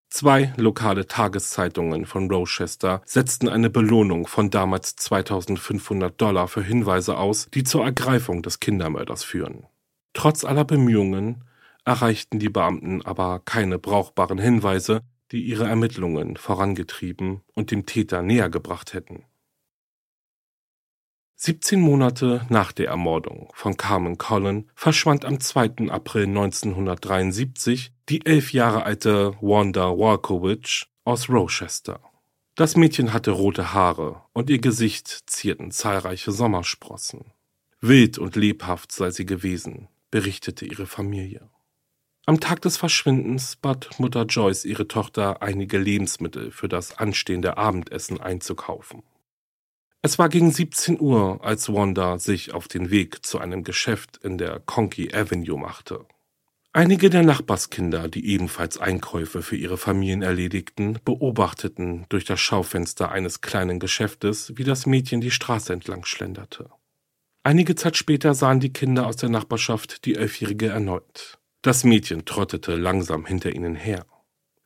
Zwei 0.09 0.53
lokale 0.57 1.07
Tageszeitungen 1.07 2.05
von 2.05 2.29
Rochester 2.31 3.03
setzten 3.05 3.49
eine 3.49 3.71
Belohnung 3.71 4.27
von 4.27 4.51
damals 4.51 4.97
2500 4.97 6.21
Dollar 6.21 6.49
für 6.49 6.63
Hinweise 6.63 7.17
aus, 7.17 7.47
die 7.55 7.63
zur 7.63 7.85
Ergreifung 7.85 8.43
des 8.43 8.59
Kindermörders 8.59 9.23
führen. 9.23 9.67
Trotz 10.13 10.45
aller 10.45 10.65
Bemühungen 10.65 11.45
erreichten 11.85 12.41
die 12.41 12.49
Beamten 12.49 13.03
aber 13.03 13.41
keine 13.45 13.79
brauchbaren 13.79 14.39
Hinweise, 14.39 15.03
die 15.33 15.43
ihre 15.43 15.67
Ermittlungen 15.67 16.37
vorangetrieben 16.37 17.43
und 17.55 17.71
dem 17.71 17.87
Täter 17.87 18.23
näher 18.23 18.51
gebracht 18.51 18.95
hätten. 18.95 19.25
17 21.37 21.81
Monate 21.81 22.45
nach 22.51 22.71
der 22.71 22.89
Ermordung 22.89 23.51
von 23.55 23.79
Carmen 23.79 24.19
Collin 24.19 24.69
verschwand 24.75 25.25
am 25.25 25.41
2. 25.41 25.89
April 25.89 26.25
1973 26.27 27.93
die 28.11 28.27
elf 28.27 28.53
Jahre 28.53 28.83
alte 28.83 29.35
Wanda 29.41 29.89
Walkowicz 29.89 30.87
aus 31.05 31.31
Rochester. 31.31 32.01
Das 32.57 32.77
Mädchen 32.77 33.15
hatte 33.15 33.31
rote 33.31 33.73
Haare 33.73 34.23
und 34.35 34.51
ihr 34.51 34.59
Gesicht 34.59 35.09
zierten 35.27 35.71
zahlreiche 35.71 36.31
Sommersprossen. 36.31 37.33
Wild 37.81 38.19
und 38.19 38.37
lebhaft 38.37 38.93
sei 38.93 39.11
sie 39.11 39.25
gewesen, 39.25 39.89
berichtete 40.11 40.67
ihre 40.67 40.87
Familie. 40.87 41.49
Am 42.27 42.39
Tag 42.39 42.61
des 42.63 42.77
Verschwindens 42.77 43.57
bat 43.57 43.99
Mutter 43.99 44.25
Joyce 44.25 44.65
ihre 44.65 44.87
Tochter 44.87 45.43
einige 45.43 45.79
Lebensmittel 45.79 46.51
für 46.51 46.69
das 46.69 46.99
anstehende 46.99 47.57
Abendessen 47.57 48.21
einzukaufen. 48.21 49.03
Es 50.03 50.19
war 50.19 50.29
gegen 50.29 50.51
17 50.51 51.01
Uhr, 51.01 51.41
als 51.43 51.73
Wanda 51.73 52.19
sich 52.19 52.55
auf 52.55 52.69
den 52.69 52.91
Weg 52.91 53.27
zu 53.27 53.39
einem 53.39 53.65
Geschäft 53.65 54.19
in 54.23 54.39
der 54.39 54.61
Conkey 54.61 55.15
Avenue 55.15 55.59
machte. 55.59 56.07
Einige 56.73 57.11
der 57.11 57.25
Nachbarskinder, 57.25 58.09
die 58.09 58.27
ebenfalls 58.29 58.79
Einkäufe 58.79 59.43
für 59.43 59.57
ihre 59.57 59.77
Familien 59.77 60.23
erledigten, 60.23 61.01
beobachteten 61.05 62.07
durch 62.11 62.25
das 62.25 62.39
Schaufenster 62.39 63.11
eines 63.11 63.41
kleinen 63.41 63.81
Geschäftes, 63.81 64.53
wie 64.55 64.63
das 64.63 64.87
Mädchen 64.87 65.21
die 65.21 65.33
Straße 65.33 65.73
entlang 65.73 66.05
schlenderte. 66.05 66.71
Einige 67.43 67.75
Zeit 67.75 67.97
später 67.97 68.35
sahen 68.35 68.61
die 68.61 68.73
Kinder 68.73 69.07
aus 69.07 69.17
der 69.17 69.31
Nachbarschaft 69.31 70.05
die 70.05 70.15
Elfjährige 70.15 70.69
erneut. 70.69 71.40
Das 71.63 71.85
Mädchen 71.85 72.25
trottete 72.25 72.75
langsam 72.75 73.27
hinter 73.27 73.55
ihnen 73.55 73.75
her. 73.75 74.07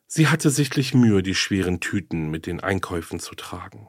Sie 0.06 0.28
hatte 0.28 0.50
sichtlich 0.50 0.94
Mühe, 0.94 1.24
die 1.24 1.34
schweren 1.34 1.80
Tüten 1.80 2.30
mit 2.30 2.46
den 2.46 2.60
Einkäufen 2.60 3.18
zu 3.18 3.34
tragen. 3.34 3.88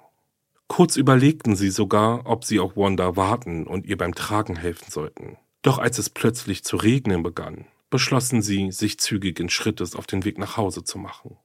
Kurz 0.68 0.96
überlegten 0.98 1.56
sie 1.56 1.70
sogar, 1.70 2.26
ob 2.26 2.46
sie 2.46 2.60
auf 2.60 2.76
Wanda 2.76 3.16
warten 3.16 3.68
und 3.68 3.86
ihr 3.86 3.98
beim 3.98 4.16
Tragen 4.16 4.56
helfen 4.56 4.90
sollten. 4.90 5.38
Doch 5.62 5.78
als 5.78 6.00
es 6.00 6.10
plötzlich 6.10 6.64
zu 6.64 6.78
regnen 6.78 7.22
begann, 7.22 7.66
beschlossen 7.92 8.42
sie, 8.42 8.72
sich 8.72 9.00
zügigen 9.00 9.50
Schrittes 9.50 9.96
auf 9.96 10.08
den 10.08 10.26
Weg 10.26 10.40
nach 10.40 10.58
Hause 10.58 10.84
zu 10.84 10.98
machen. 10.98 11.38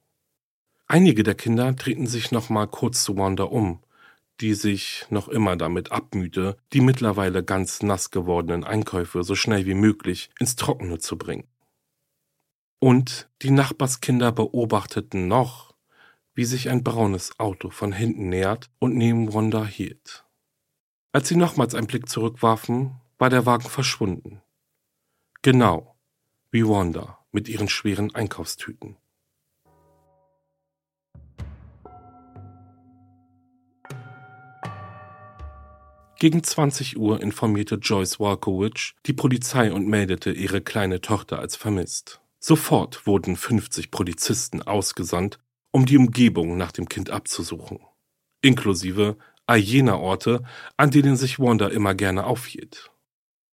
Einige 0.87 1.21
der 1.21 1.35
Kinder 1.35 1.71
drehten 1.73 2.07
sich 2.07 2.31
noch 2.31 2.49
mal 2.49 2.65
kurz 2.65 3.03
zu 3.03 3.15
Wanda 3.17 3.43
um, 3.43 3.83
die 4.41 4.55
sich 4.55 5.05
noch 5.11 5.27
immer 5.27 5.55
damit 5.55 5.91
abmühte, 5.91 6.57
die 6.73 6.81
mittlerweile 6.81 7.43
ganz 7.43 7.83
nass 7.83 8.09
gewordenen 8.09 8.63
Einkäufe 8.63 9.23
so 9.23 9.35
schnell 9.35 9.67
wie 9.67 9.75
möglich 9.75 10.31
ins 10.39 10.55
Trockene 10.55 10.97
zu 10.97 11.17
bringen. 11.17 11.47
Und 12.83 13.29
die 13.43 13.51
Nachbarskinder 13.51 14.31
beobachteten 14.31 15.27
noch, 15.27 15.75
wie 16.33 16.45
sich 16.45 16.67
ein 16.67 16.83
braunes 16.83 17.39
Auto 17.39 17.69
von 17.69 17.91
hinten 17.91 18.29
nähert 18.29 18.71
und 18.79 18.95
neben 18.95 19.35
Wanda 19.35 19.63
hielt. 19.63 20.25
Als 21.11 21.27
sie 21.27 21.35
nochmals 21.35 21.75
einen 21.75 21.85
Blick 21.85 22.09
zurückwarfen, 22.09 22.99
war 23.19 23.29
der 23.29 23.45
Wagen 23.45 23.69
verschwunden. 23.69 24.41
Genau 25.43 25.95
wie 26.49 26.67
Wanda 26.67 27.19
mit 27.31 27.47
ihren 27.47 27.69
schweren 27.69 28.15
Einkaufstüten. 28.15 28.97
Gegen 36.17 36.43
20 36.43 36.97
Uhr 36.97 37.21
informierte 37.21 37.75
Joyce 37.75 38.19
Walkowicz 38.19 38.95
die 39.05 39.13
Polizei 39.13 39.71
und 39.71 39.87
meldete 39.87 40.31
ihre 40.31 40.61
kleine 40.61 40.99
Tochter 40.99 41.37
als 41.37 41.55
vermisst. 41.55 42.20
Sofort 42.43 43.05
wurden 43.05 43.35
50 43.35 43.91
Polizisten 43.91 44.63
ausgesandt 44.63 45.39
um 45.69 45.85
die 45.85 45.97
Umgebung 45.97 46.57
nach 46.57 46.71
dem 46.71 46.89
Kind 46.89 47.11
abzusuchen, 47.11 47.79
inklusive 48.41 49.15
all 49.45 49.59
jener 49.59 49.99
Orte, 49.99 50.43
an 50.75 50.89
denen 50.89 51.15
sich 51.15 51.39
Wanda 51.39 51.67
immer 51.67 51.93
gerne 51.93 52.25
aufhielt. 52.25 52.91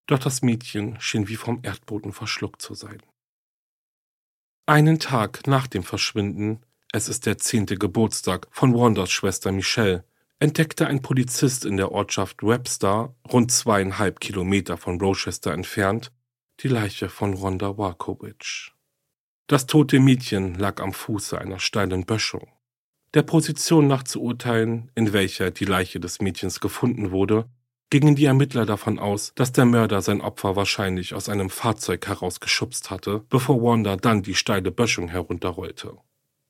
Doch 0.07 0.19
das 0.19 0.41
Mädchen 0.41 0.99
schien 1.01 1.27
wie 1.27 1.35
vom 1.35 1.59
Erdboden 1.63 2.13
verschluckt 2.13 2.61
zu 2.61 2.75
sein. 2.75 3.01
Einen 4.65 4.99
Tag 4.99 5.47
nach 5.47 5.67
dem 5.67 5.83
Verschwinden, 5.83 6.61
es 6.93 7.09
ist 7.09 7.25
der 7.25 7.37
zehnte 7.37 7.77
Geburtstag 7.77 8.47
von 8.51 8.73
Wandas 8.73 9.11
Schwester 9.11 9.51
Michelle, 9.51 10.05
entdeckte 10.39 10.87
ein 10.87 11.01
Polizist 11.01 11.65
in 11.65 11.75
der 11.75 11.91
Ortschaft 11.91 12.41
Webster, 12.41 13.13
rund 13.31 13.51
zweieinhalb 13.51 14.21
Kilometer 14.21 14.77
von 14.77 14.99
Rochester 15.01 15.51
entfernt, 15.51 16.13
die 16.61 16.69
Leiche 16.69 17.09
von 17.09 17.41
Wanda 17.41 17.77
Warkowicz. 17.77 18.76
Das 19.47 19.65
tote 19.65 20.01
Mädchen 20.01 20.55
lag 20.55 20.81
am 20.81 20.91
Fuße 20.91 21.39
einer 21.39 21.59
steilen 21.59 22.05
Böschung. 22.05 22.49
Der 23.13 23.21
Position 23.21 23.87
nach 23.87 24.03
zu 24.03 24.21
urteilen, 24.21 24.91
in 24.93 25.13
welcher 25.13 25.51
die 25.51 25.63
Leiche 25.63 26.01
des 26.01 26.19
Mädchens 26.19 26.59
gefunden 26.59 27.11
wurde, 27.11 27.45
gingen 27.89 28.17
die 28.17 28.25
Ermittler 28.25 28.65
davon 28.65 28.99
aus, 28.99 29.31
dass 29.35 29.53
der 29.53 29.63
Mörder 29.63 30.01
sein 30.01 30.19
Opfer 30.19 30.57
wahrscheinlich 30.57 31.13
aus 31.13 31.29
einem 31.29 31.49
Fahrzeug 31.49 32.05
herausgeschubst 32.07 32.91
hatte, 32.91 33.23
bevor 33.29 33.63
Wanda 33.63 33.95
dann 33.95 34.21
die 34.21 34.35
steile 34.35 34.69
Böschung 34.69 35.07
herunterrollte. 35.07 35.97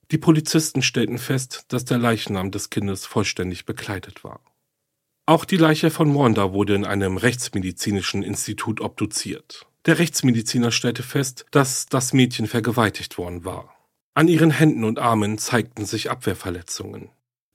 Die 0.10 0.18
Polizisten 0.18 0.82
stellten 0.82 1.20
fest, 1.20 1.66
dass 1.68 1.86
der 1.86 2.00
Leichnam 2.00 2.50
des 2.50 2.72
Kindes 2.72 3.06
vollständig 3.06 3.66
bekleidet 3.66 4.24
war. 4.24 4.40
Auch 5.28 5.46
die 5.46 5.58
Leiche 5.58 5.92
von 5.92 6.16
Wanda 6.16 6.52
wurde 6.52 6.74
in 6.74 6.86
einem 6.86 7.18
rechtsmedizinischen 7.18 8.24
Institut 8.24 8.82
obduziert. 8.82 9.68
Der 9.88 10.00
Rechtsmediziner 10.00 10.72
stellte 10.72 11.02
fest, 11.02 11.46
dass 11.52 11.86
das 11.86 12.12
Mädchen 12.12 12.46
vergewaltigt 12.46 13.18
worden 13.18 13.46
war. 13.46 13.74
An 14.14 14.28
ihren 14.28 14.52
Händen 14.52 14.84
und 14.84 15.00
Armen 15.00 15.38
zeigten 15.38 15.86
sich 15.86 16.12
Abwehrverletzungen. 16.12 17.10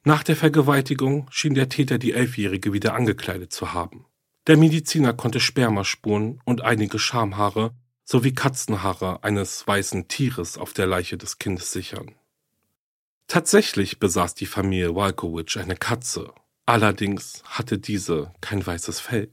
Nach 0.05 0.23
der 0.23 0.37
Vergewaltigung 0.37 1.27
schien 1.31 1.53
der 1.53 1.69
Täter 1.69 1.99
die 1.99 2.13
Elfjährige 2.13 2.73
wieder 2.73 2.95
angekleidet 2.95 3.53
zu 3.53 3.75
haben. 3.75 4.07
Der 4.47 4.57
Mediziner 4.57 5.13
konnte 5.13 5.41
Spermaspuren 5.41 6.41
und 6.47 6.63
einige 6.63 6.99
Schamhaare 6.99 7.75
sowie 8.05 8.33
Katzenhaare 8.33 9.23
eines 9.23 9.67
weißen 9.67 10.09
Tieres 10.09 10.57
auf 10.57 10.73
der 10.73 10.87
Leiche 10.87 11.19
des 11.19 11.39
Kindes 11.39 11.71
sichern. 11.71 12.15
Tatsächlich 13.29 13.99
besaß 13.99 14.35
die 14.35 14.47
Familie 14.47 14.95
Walkowicz 14.95 15.59
eine 15.59 15.77
Katze, 15.77 16.33
allerdings 16.65 17.43
hatte 17.45 17.79
diese 17.79 18.33
kein 18.41 18.67
weißes 18.67 19.01
Fell. 19.01 19.31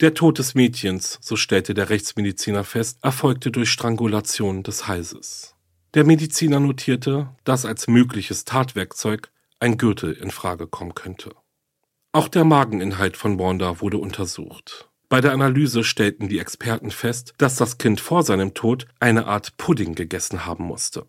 Der 0.00 0.14
Tod 0.14 0.38
des 0.38 0.54
Mädchens, 0.54 1.18
so 1.20 1.34
stellte 1.34 1.74
der 1.74 1.90
Rechtsmediziner 1.90 2.62
fest, 2.62 3.00
erfolgte 3.02 3.50
durch 3.50 3.70
Strangulation 3.70 4.62
des 4.62 4.86
Halses. 4.86 5.56
Der 5.94 6.04
Mediziner 6.04 6.60
notierte, 6.60 7.30
dass 7.42 7.64
als 7.64 7.88
mögliches 7.88 8.44
Tatwerkzeug 8.44 9.32
ein 9.58 9.76
Gürtel 9.76 10.12
in 10.12 10.30
Frage 10.30 10.68
kommen 10.68 10.94
könnte. 10.94 11.34
Auch 12.12 12.28
der 12.28 12.44
Mageninhalt 12.44 13.16
von 13.16 13.40
Wanda 13.40 13.80
wurde 13.80 13.98
untersucht. 13.98 14.88
Bei 15.08 15.20
der 15.20 15.32
Analyse 15.32 15.82
stellten 15.82 16.28
die 16.28 16.38
Experten 16.38 16.92
fest, 16.92 17.34
dass 17.38 17.56
das 17.56 17.78
Kind 17.78 18.00
vor 18.00 18.22
seinem 18.22 18.54
Tod 18.54 18.86
eine 19.00 19.26
Art 19.26 19.56
Pudding 19.56 19.96
gegessen 19.96 20.46
haben 20.46 20.64
musste. 20.64 21.06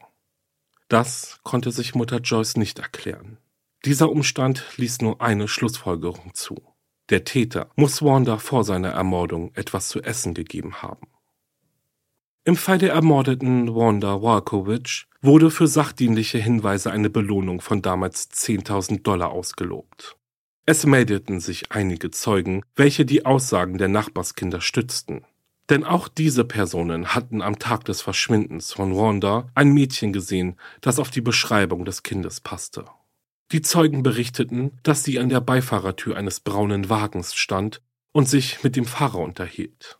Das 0.88 1.40
konnte 1.44 1.72
sich 1.72 1.94
Mutter 1.94 2.22
Joyce 2.22 2.58
nicht 2.58 2.80
erklären. 2.80 3.38
Dieser 3.86 4.10
Umstand 4.10 4.66
ließ 4.78 5.02
nur 5.02 5.22
eine 5.22 5.48
Schlussfolgerung 5.48 6.34
zu. 6.34 6.56
Der 7.10 7.24
Täter 7.24 7.70
muss 7.76 8.04
Wanda 8.04 8.38
vor 8.38 8.64
seiner 8.64 8.90
Ermordung 8.90 9.52
etwas 9.56 9.88
zu 9.88 10.02
essen 10.02 10.36
gegeben 10.36 10.84
haben. 10.84 11.08
Im 12.46 12.56
Fall 12.56 12.78
der 12.78 12.94
ermordeten 12.94 13.76
Wanda 13.76 14.22
Walkowicz 14.22 15.06
wurde 15.22 15.52
für 15.52 15.68
sachdienliche 15.68 16.38
Hinweise 16.38 16.92
eine 16.92 17.10
Belohnung 17.10 17.62
von 17.62 17.82
damals 17.82 18.30
10.000 18.32 19.02
Dollar 19.02 19.30
ausgelobt. 19.30 20.18
Es 20.66 20.86
meldeten 20.86 21.40
sich 21.40 21.72
einige 21.72 22.12
Zeugen, 22.12 22.64
welche 22.76 23.06
die 23.06 23.26
Aussagen 23.26 23.80
der 23.80 23.88
Nachbarskinder 23.88 24.62
stützten. 24.62 25.26
Denn 25.70 25.84
auch 25.84 26.08
diese 26.08 26.46
Personen 26.46 27.14
hatten 27.16 27.42
am 27.42 27.60
Tag 27.60 27.86
des 27.86 28.02
Verschwindens 28.02 28.74
von 28.74 28.96
Wanda 28.96 29.50
ein 29.56 29.72
Mädchen 29.72 30.14
gesehen, 30.14 30.58
das 30.82 31.00
auf 31.00 31.10
die 31.10 31.22
Beschreibung 31.22 31.86
des 31.86 32.04
Kindes 32.04 32.40
passte. 32.40 32.86
Die 33.52 33.62
Zeugen 33.62 34.04
berichteten, 34.04 34.80
dass 34.84 35.04
sie 35.04 35.20
an 35.20 35.30
der 35.30 35.42
Beifahrertür 35.42 36.16
eines 36.16 36.40
braunen 36.40 36.90
Wagens 36.90 37.34
stand 37.34 37.82
und 38.12 38.30
sich 38.30 38.64
mit 38.64 38.76
dem 38.76 38.86
Fahrer 38.86 39.20
unterhielt. 39.20 40.00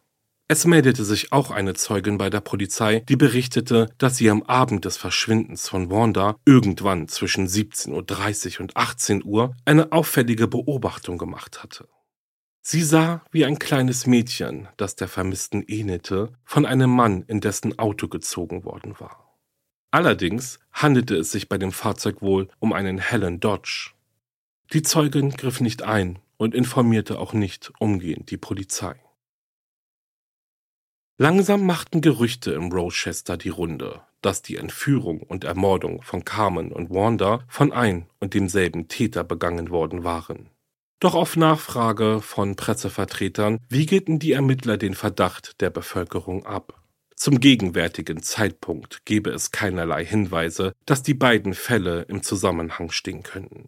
Es 0.52 0.66
meldete 0.66 1.04
sich 1.04 1.32
auch 1.32 1.52
eine 1.52 1.76
Zeugin 1.76 2.18
bei 2.18 2.32
der 2.32 2.42
Polizei, 2.42 3.02
die 3.08 3.16
berichtete, 3.16 3.90
dass 4.00 4.18
sie 4.18 4.32
am 4.32 4.42
Abend 4.44 4.84
des 4.86 4.98
Verschwindens 4.98 5.70
von 5.70 5.92
Wanda 5.92 6.38
irgendwann 6.44 7.08
zwischen 7.08 7.48
17.30 7.48 8.56
Uhr 8.56 8.62
und 8.62 8.76
18 8.76 9.24
Uhr 9.24 9.56
eine 9.66 9.92
auffällige 9.92 10.48
Beobachtung 10.48 11.20
gemacht 11.20 11.62
hatte. 11.62 11.88
Sie 12.62 12.84
sah, 12.84 13.24
wie 13.32 13.46
ein 13.46 13.60
kleines 13.60 14.08
Mädchen, 14.08 14.68
das 14.78 14.96
der 14.96 15.08
Vermissten 15.08 15.64
ähnelte, 15.68 16.34
von 16.46 16.66
einem 16.66 16.90
Mann 16.90 17.24
in 17.24 17.42
dessen 17.42 17.78
Auto 17.78 18.08
gezogen 18.08 18.64
worden 18.64 19.00
war. 19.00 19.29
Allerdings 19.92 20.60
handelte 20.72 21.16
es 21.16 21.32
sich 21.32 21.50
bei 21.50 21.58
dem 21.58 21.72
Fahrzeug 21.72 22.22
wohl 22.22 22.50
um 22.60 22.74
einen 22.74 23.00
hellen 23.00 23.40
Dodge. 23.40 23.92
Die 24.72 24.84
Zeugin 24.84 25.32
griff 25.32 25.62
nicht 25.62 25.82
ein 25.82 26.20
und 26.38 26.54
informierte 26.54 27.18
auch 27.20 27.34
nicht 27.34 27.72
umgehend 27.80 28.30
die 28.30 28.38
Polizei. 28.38 28.96
Langsam 31.18 31.66
machten 31.66 32.02
Gerüchte 32.02 32.52
im 32.52 32.72
Rochester 32.72 33.36
die 33.36 33.50
Runde, 33.50 34.02
dass 34.22 34.42
die 34.42 34.56
Entführung 34.56 35.22
und 35.22 35.44
Ermordung 35.44 36.02
von 36.02 36.24
Carmen 36.24 36.72
und 36.72 36.92
Wanda 36.92 37.44
von 37.50 37.74
ein 37.74 38.08
und 38.20 38.34
demselben 38.36 38.88
Täter 38.88 39.24
begangen 39.24 39.70
worden 39.70 40.04
waren. 40.04 40.50
Doch 41.02 41.16
auf 41.16 41.36
Nachfrage 41.36 42.22
von 42.22 42.56
Pressevertretern 42.56 43.60
wiegelten 43.70 44.20
die 44.20 44.34
Ermittler 44.34 44.78
den 44.78 44.94
Verdacht 44.94 45.60
der 45.62 45.70
Bevölkerung 45.70 46.46
ab. 46.46 46.79
Zum 47.20 47.42
gegenwärtigen 47.42 48.24
Zeitpunkt 48.24 49.04
gebe 49.04 49.32
es 49.32 49.52
keinerlei 49.52 50.06
Hinweise, 50.06 50.74
dass 50.86 51.04
die 51.04 51.14
beiden 51.14 51.54
Fälle 51.54 52.04
im 52.04 52.24
Zusammenhang 52.24 52.92
stehen 52.92 53.24
könnten. 53.24 53.68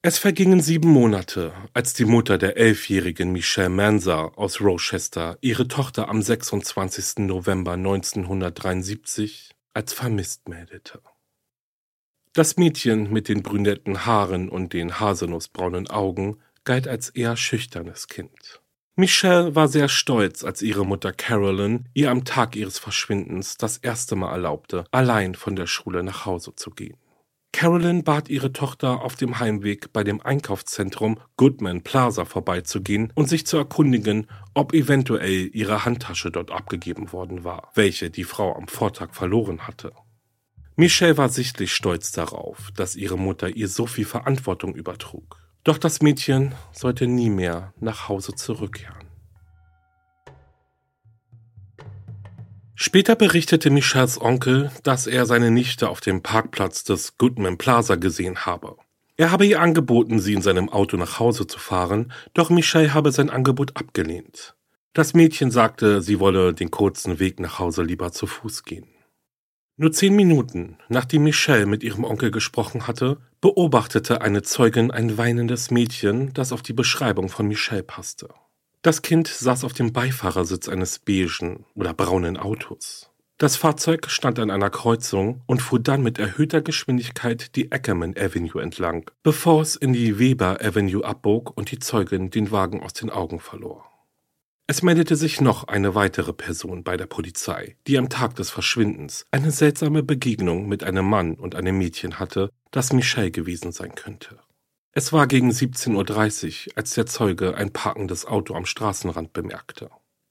Es 0.00 0.16
vergingen 0.18 0.62
sieben 0.62 0.88
Monate, 0.88 1.52
als 1.74 1.92
die 1.92 2.06
Mutter 2.06 2.38
der 2.38 2.56
elfjährigen 2.56 3.32
Michelle 3.32 3.68
Manser 3.68 4.38
aus 4.38 4.62
Rochester 4.62 5.36
ihre 5.42 5.68
Tochter 5.68 6.08
am 6.08 6.22
26. 6.22 7.26
November 7.26 7.72
1973 7.72 9.50
als 9.74 9.92
vermisst 9.92 10.48
meldete. 10.48 11.02
Das 12.32 12.56
Mädchen 12.56 13.12
mit 13.12 13.28
den 13.28 13.42
brünetten 13.42 14.06
Haaren 14.06 14.48
und 14.48 14.72
den 14.72 15.00
haselnussbraunen 15.00 15.90
Augen 15.90 16.40
galt 16.64 16.88
als 16.88 17.10
eher 17.10 17.36
schüchternes 17.36 18.08
Kind. 18.08 18.63
Michelle 18.96 19.56
war 19.56 19.66
sehr 19.66 19.88
stolz, 19.88 20.44
als 20.44 20.62
ihre 20.62 20.86
Mutter 20.86 21.12
Carolyn 21.12 21.88
ihr 21.94 22.12
am 22.12 22.24
Tag 22.24 22.54
ihres 22.54 22.78
Verschwindens 22.78 23.56
das 23.56 23.76
erste 23.78 24.14
Mal 24.14 24.30
erlaubte, 24.30 24.84
allein 24.92 25.34
von 25.34 25.56
der 25.56 25.66
Schule 25.66 26.04
nach 26.04 26.26
Hause 26.26 26.54
zu 26.54 26.70
gehen. 26.70 26.96
Carolyn 27.50 28.04
bat 28.04 28.28
ihre 28.28 28.52
Tochter 28.52 29.02
auf 29.02 29.16
dem 29.16 29.40
Heimweg 29.40 29.92
bei 29.92 30.04
dem 30.04 30.20
Einkaufszentrum 30.20 31.18
Goodman 31.36 31.82
Plaza 31.82 32.24
vorbeizugehen 32.24 33.12
und 33.16 33.28
sich 33.28 33.46
zu 33.46 33.56
erkundigen, 33.56 34.28
ob 34.54 34.72
eventuell 34.72 35.50
ihre 35.52 35.84
Handtasche 35.84 36.30
dort 36.30 36.52
abgegeben 36.52 37.12
worden 37.12 37.42
war, 37.42 37.72
welche 37.74 38.10
die 38.10 38.24
Frau 38.24 38.54
am 38.54 38.68
Vortag 38.68 39.12
verloren 39.12 39.66
hatte. 39.66 39.92
Michelle 40.76 41.16
war 41.16 41.30
sichtlich 41.30 41.72
stolz 41.72 42.12
darauf, 42.12 42.70
dass 42.76 42.94
ihre 42.94 43.18
Mutter 43.18 43.48
ihr 43.48 43.66
so 43.66 43.86
viel 43.86 44.04
Verantwortung 44.04 44.76
übertrug. 44.76 45.43
Doch 45.64 45.78
das 45.78 46.02
Mädchen 46.02 46.54
sollte 46.72 47.06
nie 47.06 47.30
mehr 47.30 47.72
nach 47.80 48.08
Hause 48.08 48.34
zurückkehren. 48.34 49.04
Später 52.76 53.16
berichtete 53.16 53.70
Michels 53.70 54.20
Onkel, 54.20 54.70
dass 54.82 55.06
er 55.06 55.24
seine 55.24 55.50
Nichte 55.50 55.88
auf 55.88 56.00
dem 56.00 56.22
Parkplatz 56.22 56.84
des 56.84 57.16
Goodman 57.16 57.56
Plaza 57.56 57.94
gesehen 57.94 58.44
habe. 58.44 58.76
Er 59.16 59.30
habe 59.30 59.46
ihr 59.46 59.60
angeboten, 59.60 60.18
sie 60.18 60.34
in 60.34 60.42
seinem 60.42 60.68
Auto 60.68 60.96
nach 60.96 61.18
Hause 61.18 61.46
zu 61.46 61.58
fahren, 61.58 62.12
doch 62.34 62.50
Michelle 62.50 62.92
habe 62.92 63.12
sein 63.12 63.30
Angebot 63.30 63.76
abgelehnt. 63.76 64.54
Das 64.92 65.14
Mädchen 65.14 65.50
sagte, 65.50 66.02
sie 66.02 66.20
wolle 66.20 66.52
den 66.52 66.70
kurzen 66.70 67.20
Weg 67.20 67.40
nach 67.40 67.58
Hause 67.58 67.82
lieber 67.84 68.12
zu 68.12 68.26
Fuß 68.26 68.64
gehen. 68.64 68.88
Nur 69.76 69.92
zehn 69.92 70.14
Minuten, 70.14 70.78
nachdem 70.88 71.24
Michelle 71.24 71.66
mit 71.66 71.82
ihrem 71.82 72.04
Onkel 72.04 72.30
gesprochen 72.30 72.86
hatte, 72.86 73.18
beobachtete 73.44 74.22
eine 74.22 74.40
Zeugin 74.40 74.90
ein 74.90 75.18
weinendes 75.18 75.70
Mädchen, 75.70 76.32
das 76.32 76.50
auf 76.50 76.62
die 76.62 76.72
Beschreibung 76.72 77.28
von 77.28 77.46
Michelle 77.46 77.82
passte. 77.82 78.30
Das 78.80 79.02
Kind 79.02 79.28
saß 79.28 79.64
auf 79.64 79.74
dem 79.74 79.92
Beifahrersitz 79.92 80.66
eines 80.66 80.98
beigen 80.98 81.66
oder 81.74 81.92
braunen 81.92 82.38
Autos. 82.38 83.10
Das 83.36 83.56
Fahrzeug 83.56 84.08
stand 84.08 84.38
an 84.38 84.50
einer 84.50 84.70
Kreuzung 84.70 85.42
und 85.44 85.60
fuhr 85.60 85.78
dann 85.78 86.02
mit 86.02 86.18
erhöhter 86.18 86.62
Geschwindigkeit 86.62 87.54
die 87.54 87.70
Ackerman 87.70 88.14
Avenue 88.16 88.62
entlang, 88.62 89.10
bevor 89.22 89.60
es 89.60 89.76
in 89.76 89.92
die 89.92 90.18
Weber 90.18 90.62
Avenue 90.62 91.04
abbog 91.04 91.54
und 91.54 91.70
die 91.70 91.78
Zeugin 91.78 92.30
den 92.30 92.50
Wagen 92.50 92.82
aus 92.82 92.94
den 92.94 93.10
Augen 93.10 93.40
verlor. 93.40 93.93
Es 94.66 94.82
meldete 94.82 95.14
sich 95.14 95.42
noch 95.42 95.64
eine 95.64 95.94
weitere 95.94 96.32
Person 96.32 96.84
bei 96.84 96.96
der 96.96 97.06
Polizei, 97.06 97.76
die 97.86 97.98
am 97.98 98.08
Tag 98.08 98.34
des 98.36 98.48
Verschwindens 98.48 99.26
eine 99.30 99.50
seltsame 99.50 100.02
Begegnung 100.02 100.68
mit 100.68 100.82
einem 100.84 101.04
Mann 101.04 101.34
und 101.34 101.54
einem 101.54 101.76
Mädchen 101.76 102.18
hatte, 102.18 102.48
das 102.70 102.94
Michelle 102.94 103.30
gewesen 103.30 103.72
sein 103.72 103.94
könnte. 103.94 104.38
Es 104.92 105.12
war 105.12 105.26
gegen 105.26 105.50
17.30 105.50 106.68
Uhr, 106.68 106.72
als 106.76 106.94
der 106.94 107.04
Zeuge 107.04 107.56
ein 107.56 107.74
parkendes 107.74 108.24
Auto 108.24 108.54
am 108.54 108.64
Straßenrand 108.64 109.34
bemerkte. 109.34 109.90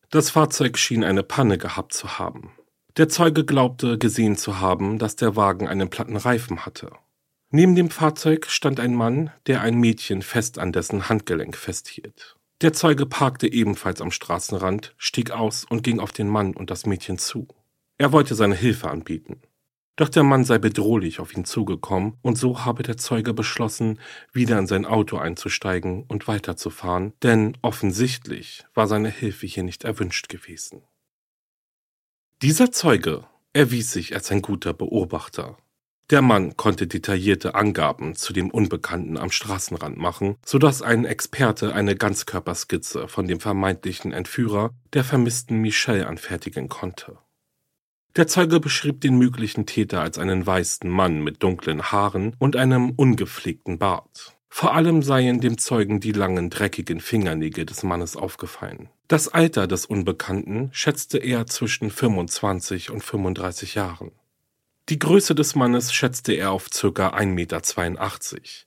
Das 0.09 0.31
Fahrzeug 0.31 0.79
schien 0.79 1.03
eine 1.03 1.21
Panne 1.21 1.59
gehabt 1.59 1.93
zu 1.93 2.17
haben. 2.17 2.53
Der 2.97 3.09
Zeuge 3.09 3.45
glaubte 3.45 3.99
gesehen 3.99 4.35
zu 4.35 4.59
haben, 4.59 4.97
dass 4.97 5.15
der 5.15 5.35
Wagen 5.35 5.67
einen 5.67 5.91
platten 5.91 6.17
Reifen 6.17 6.65
hatte. 6.65 6.91
Neben 7.51 7.75
dem 7.75 7.91
Fahrzeug 7.91 8.47
stand 8.47 8.79
ein 8.79 8.95
Mann, 8.95 9.29
der 9.45 9.61
ein 9.61 9.75
Mädchen 9.79 10.23
fest 10.23 10.57
an 10.57 10.71
dessen 10.71 11.07
Handgelenk 11.07 11.55
festhielt. 11.55 12.32
Der 12.61 12.73
Zeuge 12.73 13.05
parkte 13.05 13.51
ebenfalls 13.51 14.01
am 14.01 14.11
Straßenrand, 14.11 14.93
stieg 14.97 15.31
aus 15.31 15.65
und 15.65 15.83
ging 15.83 15.99
auf 15.99 16.11
den 16.11 16.27
Mann 16.29 16.53
und 16.55 16.69
das 16.69 16.85
Mädchen 16.85 17.17
zu. 17.17 17.47
Er 17.97 18.11
wollte 18.11 18.35
seine 18.35 18.55
Hilfe 18.55 18.89
anbieten. 18.89 19.41
Doch 19.95 20.09
der 20.09 20.23
Mann 20.23 20.43
sei 20.43 20.57
bedrohlich 20.57 21.19
auf 21.19 21.35
ihn 21.35 21.45
zugekommen, 21.45 22.17
und 22.23 22.37
so 22.37 22.65
habe 22.65 22.81
der 22.81 22.97
Zeuge 22.97 23.33
beschlossen, 23.33 23.99
wieder 24.31 24.57
in 24.57 24.65
sein 24.65 24.85
Auto 24.85 25.17
einzusteigen 25.17 26.03
und 26.07 26.27
weiterzufahren, 26.27 27.13
denn 27.21 27.57
offensichtlich 27.61 28.65
war 28.73 28.87
seine 28.87 29.09
Hilfe 29.09 29.45
hier 29.45 29.63
nicht 29.63 29.83
erwünscht 29.83 30.29
gewesen. 30.29 30.83
Dieser 32.41 32.71
Zeuge 32.71 33.25
erwies 33.53 33.91
sich 33.91 34.15
als 34.15 34.31
ein 34.31 34.41
guter 34.41 34.73
Beobachter. 34.73 35.57
Der 36.09 36.21
Mann 36.21 36.57
konnte 36.57 36.85
detaillierte 36.85 37.55
Angaben 37.55 38.15
zu 38.15 38.33
dem 38.33 38.49
Unbekannten 38.49 39.17
am 39.17 39.31
Straßenrand 39.31 39.97
machen, 39.97 40.35
so 40.45 40.59
dass 40.59 40.81
ein 40.81 41.05
Experte 41.05 41.73
eine 41.73 41.95
Ganzkörperskizze 41.95 43.07
von 43.07 43.27
dem 43.27 43.39
vermeintlichen 43.39 44.11
Entführer 44.11 44.71
der 44.91 45.03
vermissten 45.03 45.59
Michelle 45.59 46.07
anfertigen 46.07 46.67
konnte. 46.67 47.17
Der 48.15 48.27
Zeuge 48.27 48.59
beschrieb 48.59 49.01
den 49.01 49.17
möglichen 49.17 49.65
Täter 49.65 50.01
als 50.01 50.19
einen 50.19 50.45
weißen 50.45 50.87
Mann 50.87 51.23
mit 51.23 51.41
dunklen 51.41 51.91
Haaren 51.91 52.35
und 52.37 52.55
einem 52.55 52.91
ungepflegten 52.91 53.79
Bart. 53.79 54.35
Vor 54.49 54.75
allem 54.75 55.01
seien 55.01 55.41
dem 55.41 55.57
Zeugen 55.57 55.99
die 55.99 56.11
langen, 56.11 56.51
dreckigen 56.51 56.99
Fingernägel 56.99 57.65
des 57.65 57.81
Mannes 57.81 58.15
aufgefallen. 58.15 58.89
Das 59.07 59.29
Alter 59.29 59.65
des 59.65 59.87
Unbekannten 59.87 60.69
schätzte 60.73 61.17
er 61.17 61.47
zwischen 61.47 61.89
25 61.89 62.91
und 62.91 63.03
35 63.03 63.73
Jahren. 63.73 64.11
Die 64.89 64.99
Größe 64.99 65.33
des 65.33 65.55
Mannes 65.55 65.93
schätzte 65.93 66.33
er 66.33 66.51
auf 66.51 66.69
ca. 66.69 66.87
1,82 66.87 67.25
Meter, 67.25 67.61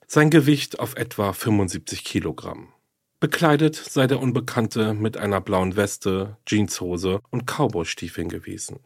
sein 0.06 0.30
Gewicht 0.30 0.80
auf 0.80 0.96
etwa 0.96 1.34
75 1.34 2.04
Kilogramm. 2.04 2.72
Bekleidet 3.20 3.76
sei 3.76 4.06
der 4.06 4.20
Unbekannte 4.20 4.94
mit 4.94 5.18
einer 5.18 5.42
blauen 5.42 5.76
Weste, 5.76 6.38
Jeanshose 6.46 7.20
und 7.30 7.46
Cowboystiefeln 7.46 8.30
gewesen. 8.30 8.80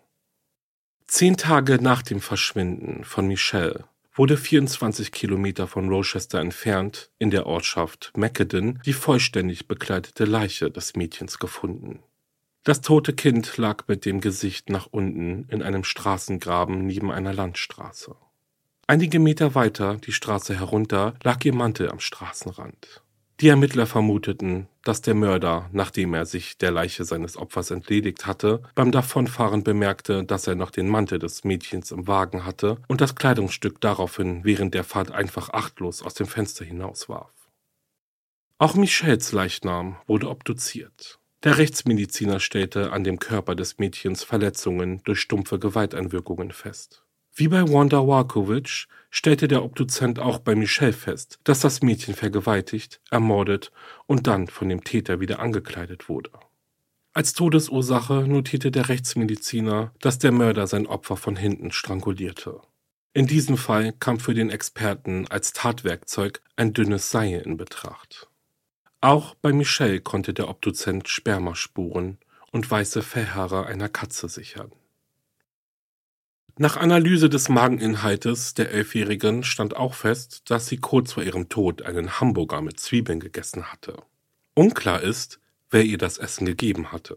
Zehn 1.06 1.36
Tage 1.36 1.80
nach 1.80 2.02
dem 2.02 2.20
Verschwinden 2.20 3.04
von 3.04 3.28
Michelle 3.28 3.84
wurde 4.12 4.36
24 4.36 5.12
Kilometer 5.12 5.68
von 5.68 5.88
Rochester 5.88 6.40
entfernt 6.40 7.10
in 7.18 7.30
der 7.30 7.46
Ortschaft 7.46 8.12
Macedon 8.16 8.80
die 8.84 8.92
vollständig 8.92 9.68
bekleidete 9.68 10.24
Leiche 10.24 10.70
des 10.70 10.96
Mädchens 10.96 11.38
gefunden. 11.38 12.02
Das 12.62 12.82
tote 12.82 13.14
Kind 13.14 13.56
lag 13.56 13.84
mit 13.88 14.04
dem 14.04 14.20
Gesicht 14.20 14.68
nach 14.68 14.86
unten 14.90 15.46
in 15.48 15.62
einem 15.62 15.82
Straßengraben 15.82 16.86
neben 16.86 17.10
einer 17.10 17.32
Landstraße. 17.32 18.16
Einige 18.86 19.18
Meter 19.18 19.54
weiter 19.54 19.96
die 19.96 20.12
Straße 20.12 20.58
herunter 20.58 21.14
lag 21.22 21.42
ihr 21.44 21.54
Mantel 21.54 21.90
am 21.90 22.00
Straßenrand. 22.00 23.02
Die 23.40 23.48
Ermittler 23.48 23.86
vermuteten, 23.86 24.68
dass 24.84 25.00
der 25.00 25.14
Mörder, 25.14 25.70
nachdem 25.72 26.12
er 26.12 26.26
sich 26.26 26.58
der 26.58 26.72
Leiche 26.72 27.04
seines 27.04 27.38
Opfers 27.38 27.70
entledigt 27.70 28.26
hatte, 28.26 28.62
beim 28.74 28.92
Davonfahren 28.92 29.62
bemerkte, 29.62 30.24
dass 30.24 30.46
er 30.46 30.56
noch 30.56 30.70
den 30.70 30.88
Mantel 30.88 31.18
des 31.18 31.44
Mädchens 31.44 31.92
im 31.92 32.06
Wagen 32.06 32.44
hatte 32.44 32.82
und 32.88 33.00
das 33.00 33.14
Kleidungsstück 33.14 33.80
daraufhin 33.80 34.44
während 34.44 34.74
der 34.74 34.84
Fahrt 34.84 35.12
einfach 35.12 35.50
achtlos 35.50 36.02
aus 36.02 36.12
dem 36.12 36.26
Fenster 36.26 36.66
hinauswarf. 36.66 37.32
Auch 38.58 38.74
Michels 38.74 39.32
Leichnam 39.32 39.96
wurde 40.06 40.28
obduziert. 40.28 41.19
Der 41.42 41.56
Rechtsmediziner 41.56 42.38
stellte 42.38 42.92
an 42.92 43.02
dem 43.02 43.18
Körper 43.18 43.54
des 43.54 43.78
Mädchens 43.78 44.24
Verletzungen 44.24 45.02
durch 45.04 45.20
stumpfe 45.20 45.58
Gewalteinwirkungen 45.58 46.52
fest. 46.52 47.04
Wie 47.34 47.48
bei 47.48 47.62
Wanda 47.62 48.06
Warkowicz 48.06 48.86
stellte 49.08 49.48
der 49.48 49.64
Obduzent 49.64 50.18
auch 50.18 50.40
bei 50.40 50.54
Michelle 50.54 50.92
fest, 50.92 51.38
dass 51.44 51.60
das 51.60 51.80
Mädchen 51.80 52.14
vergewaltigt, 52.14 53.00
ermordet 53.10 53.72
und 54.06 54.26
dann 54.26 54.48
von 54.48 54.68
dem 54.68 54.84
Täter 54.84 55.20
wieder 55.20 55.38
angekleidet 55.38 56.10
wurde. 56.10 56.30
Als 57.12 57.32
Todesursache 57.32 58.26
notierte 58.28 58.70
der 58.70 58.88
Rechtsmediziner, 58.88 59.94
dass 60.00 60.18
der 60.18 60.32
Mörder 60.32 60.66
sein 60.66 60.86
Opfer 60.86 61.16
von 61.16 61.36
hinten 61.36 61.72
strangulierte. 61.72 62.60
In 63.14 63.26
diesem 63.26 63.56
Fall 63.56 63.92
kam 63.92 64.20
für 64.20 64.34
den 64.34 64.50
Experten 64.50 65.26
als 65.28 65.52
Tatwerkzeug 65.52 66.42
ein 66.54 66.72
dünnes 66.72 67.10
Seil 67.10 67.40
in 67.40 67.56
Betracht. 67.56 68.29
Auch 69.00 69.34
bei 69.34 69.52
Michelle 69.52 70.00
konnte 70.00 70.34
der 70.34 70.48
Obduzent 70.48 71.08
Spermaspuren 71.08 72.18
und 72.52 72.70
weiße 72.70 73.02
Fellhaare 73.02 73.66
einer 73.66 73.88
Katze 73.88 74.28
sichern. 74.28 74.72
Nach 76.58 76.76
Analyse 76.76 77.30
des 77.30 77.48
Mageninhaltes 77.48 78.52
der 78.52 78.70
Elfjährigen 78.70 79.44
stand 79.44 79.74
auch 79.76 79.94
fest, 79.94 80.50
dass 80.50 80.66
sie 80.66 80.76
kurz 80.76 81.14
vor 81.14 81.22
ihrem 81.22 81.48
Tod 81.48 81.80
einen 81.80 82.20
Hamburger 82.20 82.60
mit 82.60 82.78
Zwiebeln 82.78 83.20
gegessen 83.20 83.72
hatte. 83.72 84.02
Unklar 84.52 85.00
ist, 85.00 85.40
wer 85.70 85.84
ihr 85.84 85.96
das 85.96 86.18
Essen 86.18 86.44
gegeben 86.44 86.92
hatte. 86.92 87.16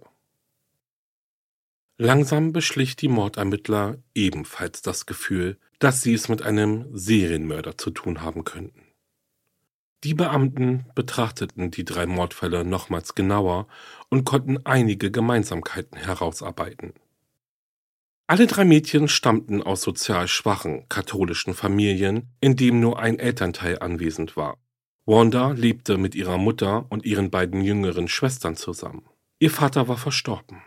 Langsam 1.98 2.54
beschlich 2.54 2.96
die 2.96 3.10
Mordermittler 3.10 3.98
ebenfalls 4.16 4.82
das 4.82 5.06
Gefühl, 5.06 5.58
dass 5.80 6.02
sie 6.02 6.14
es 6.14 6.30
mit 6.30 6.42
einem 6.42 6.86
Serienmörder 6.96 7.78
zu 7.78 7.92
tun 7.92 8.22
haben 8.22 8.46
könnten. 8.46 8.83
Die 10.04 10.14
Beamten 10.14 10.86
betrachteten 10.96 11.72
die 11.72 11.86
drei 11.86 12.06
Mordfälle 12.06 12.66
nochmals 12.66 13.16
genauer 13.16 13.68
und 14.10 14.26
konnten 14.26 14.66
einige 14.66 15.12
Gemeinsamkeiten 15.12 15.98
herausarbeiten. 15.98 16.94
Alle 18.28 18.48
drei 18.48 18.66
Mädchen 18.66 19.08
stammten 19.08 19.62
aus 19.62 19.82
sozial 19.82 20.28
schwachen 20.28 20.88
katholischen 20.90 21.54
Familien, 21.54 22.30
in 22.42 22.56
dem 22.58 22.82
nur 22.82 23.00
ein 23.00 23.18
Elternteil 23.18 23.80
anwesend 23.80 24.36
war. 24.36 24.58
Wanda 25.06 25.52
lebte 25.52 25.98
mit 25.98 26.16
ihrer 26.16 26.38
Mutter 26.38 26.86
und 26.90 27.06
ihren 27.06 27.30
beiden 27.30 27.62
jüngeren 27.62 28.08
Schwestern 28.08 28.56
zusammen. 28.56 29.06
Ihr 29.40 29.52
Vater 29.52 29.88
war 29.88 29.98
verstorben. 29.98 30.62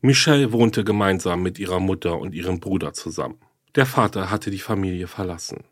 Michelle 0.00 0.52
wohnte 0.52 0.82
gemeinsam 0.82 1.42
mit 1.42 1.58
ihrer 1.58 1.80
Mutter 1.80 2.18
und 2.18 2.34
ihrem 2.34 2.58
Bruder 2.58 2.92
zusammen. 2.92 3.38
Der 3.74 3.86
Vater 3.86 4.30
hatte 4.30 4.50
die 4.50 4.58
Familie 4.58 5.06
verlassen. 5.06 5.64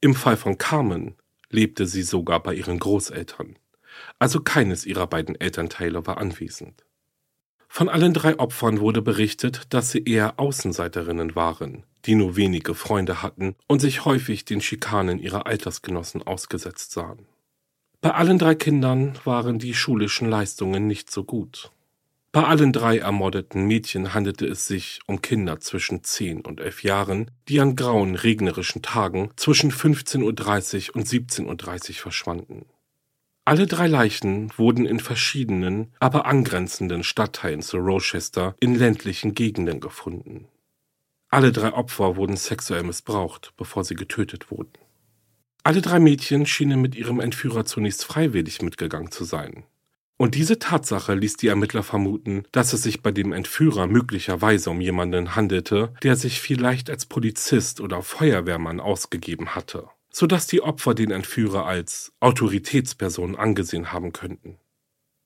Im 0.00 0.14
Fall 0.14 0.36
von 0.36 0.58
Carmen 0.58 1.14
lebte 1.50 1.86
sie 1.86 2.02
sogar 2.02 2.42
bei 2.42 2.54
ihren 2.54 2.78
Großeltern. 2.78 3.56
Also 4.18 4.40
keines 4.40 4.86
ihrer 4.86 5.06
beiden 5.06 5.34
Elternteile 5.34 6.06
war 6.06 6.18
anwesend. 6.18 6.84
Von 7.68 7.88
allen 7.88 8.14
drei 8.14 8.38
Opfern 8.38 8.80
wurde 8.80 9.02
berichtet, 9.02 9.72
dass 9.72 9.92
sie 9.92 10.02
eher 10.04 10.40
Außenseiterinnen 10.40 11.36
waren, 11.36 11.84
die 12.04 12.14
nur 12.16 12.36
wenige 12.36 12.74
Freunde 12.74 13.22
hatten 13.22 13.54
und 13.68 13.80
sich 13.80 14.04
häufig 14.04 14.44
den 14.44 14.60
Schikanen 14.60 15.18
ihrer 15.18 15.46
Altersgenossen 15.46 16.22
ausgesetzt 16.22 16.92
sahen. 16.92 17.26
Bei 18.00 18.12
allen 18.12 18.38
drei 18.38 18.54
Kindern 18.54 19.16
waren 19.24 19.58
die 19.58 19.74
schulischen 19.74 20.28
Leistungen 20.28 20.86
nicht 20.86 21.10
so 21.10 21.22
gut. 21.22 21.70
Bei 22.32 22.44
allen 22.44 22.72
drei 22.72 22.98
ermordeten 22.98 23.66
Mädchen 23.66 24.14
handelte 24.14 24.46
es 24.46 24.64
sich 24.64 25.00
um 25.06 25.20
Kinder 25.20 25.58
zwischen 25.58 26.04
10 26.04 26.42
und 26.42 26.60
11 26.60 26.84
Jahren, 26.84 27.30
die 27.48 27.58
an 27.58 27.74
grauen, 27.74 28.14
regnerischen 28.14 28.82
Tagen 28.82 29.32
zwischen 29.34 29.72
15.30 29.72 30.90
Uhr 30.90 30.96
und 30.96 31.08
17.30 31.08 31.88
Uhr 31.88 31.94
verschwanden. 31.96 32.66
Alle 33.44 33.66
drei 33.66 33.88
Leichen 33.88 34.52
wurden 34.56 34.86
in 34.86 35.00
verschiedenen, 35.00 35.92
aber 35.98 36.26
angrenzenden 36.26 37.02
Stadtteilen 37.02 37.62
zu 37.62 37.78
Rochester 37.78 38.54
in 38.60 38.76
ländlichen 38.76 39.34
Gegenden 39.34 39.80
gefunden. 39.80 40.46
Alle 41.30 41.50
drei 41.50 41.72
Opfer 41.72 42.14
wurden 42.14 42.36
sexuell 42.36 42.84
missbraucht, 42.84 43.54
bevor 43.56 43.82
sie 43.82 43.96
getötet 43.96 44.52
wurden. 44.52 44.72
Alle 45.64 45.82
drei 45.82 45.98
Mädchen 45.98 46.46
schienen 46.46 46.80
mit 46.80 46.94
ihrem 46.94 47.18
Entführer 47.18 47.64
zunächst 47.64 48.04
freiwillig 48.04 48.62
mitgegangen 48.62 49.10
zu 49.10 49.24
sein. 49.24 49.64
Und 50.20 50.34
diese 50.34 50.58
Tatsache 50.58 51.14
ließ 51.14 51.38
die 51.38 51.48
Ermittler 51.48 51.82
vermuten, 51.82 52.44
dass 52.52 52.74
es 52.74 52.82
sich 52.82 53.02
bei 53.02 53.10
dem 53.10 53.32
Entführer 53.32 53.86
möglicherweise 53.86 54.68
um 54.68 54.82
jemanden 54.82 55.34
handelte, 55.34 55.94
der 56.02 56.16
sich 56.16 56.42
vielleicht 56.42 56.90
als 56.90 57.06
Polizist 57.06 57.80
oder 57.80 58.02
Feuerwehrmann 58.02 58.80
ausgegeben 58.80 59.54
hatte 59.54 59.88
sodass 60.10 60.46
die 60.46 60.60
Opfer 60.60 60.94
den 60.94 61.10
Entführer 61.10 61.66
als 61.66 62.12
Autoritätsperson 62.20 63.36
angesehen 63.36 63.92
haben 63.92 64.12
könnten. 64.12 64.58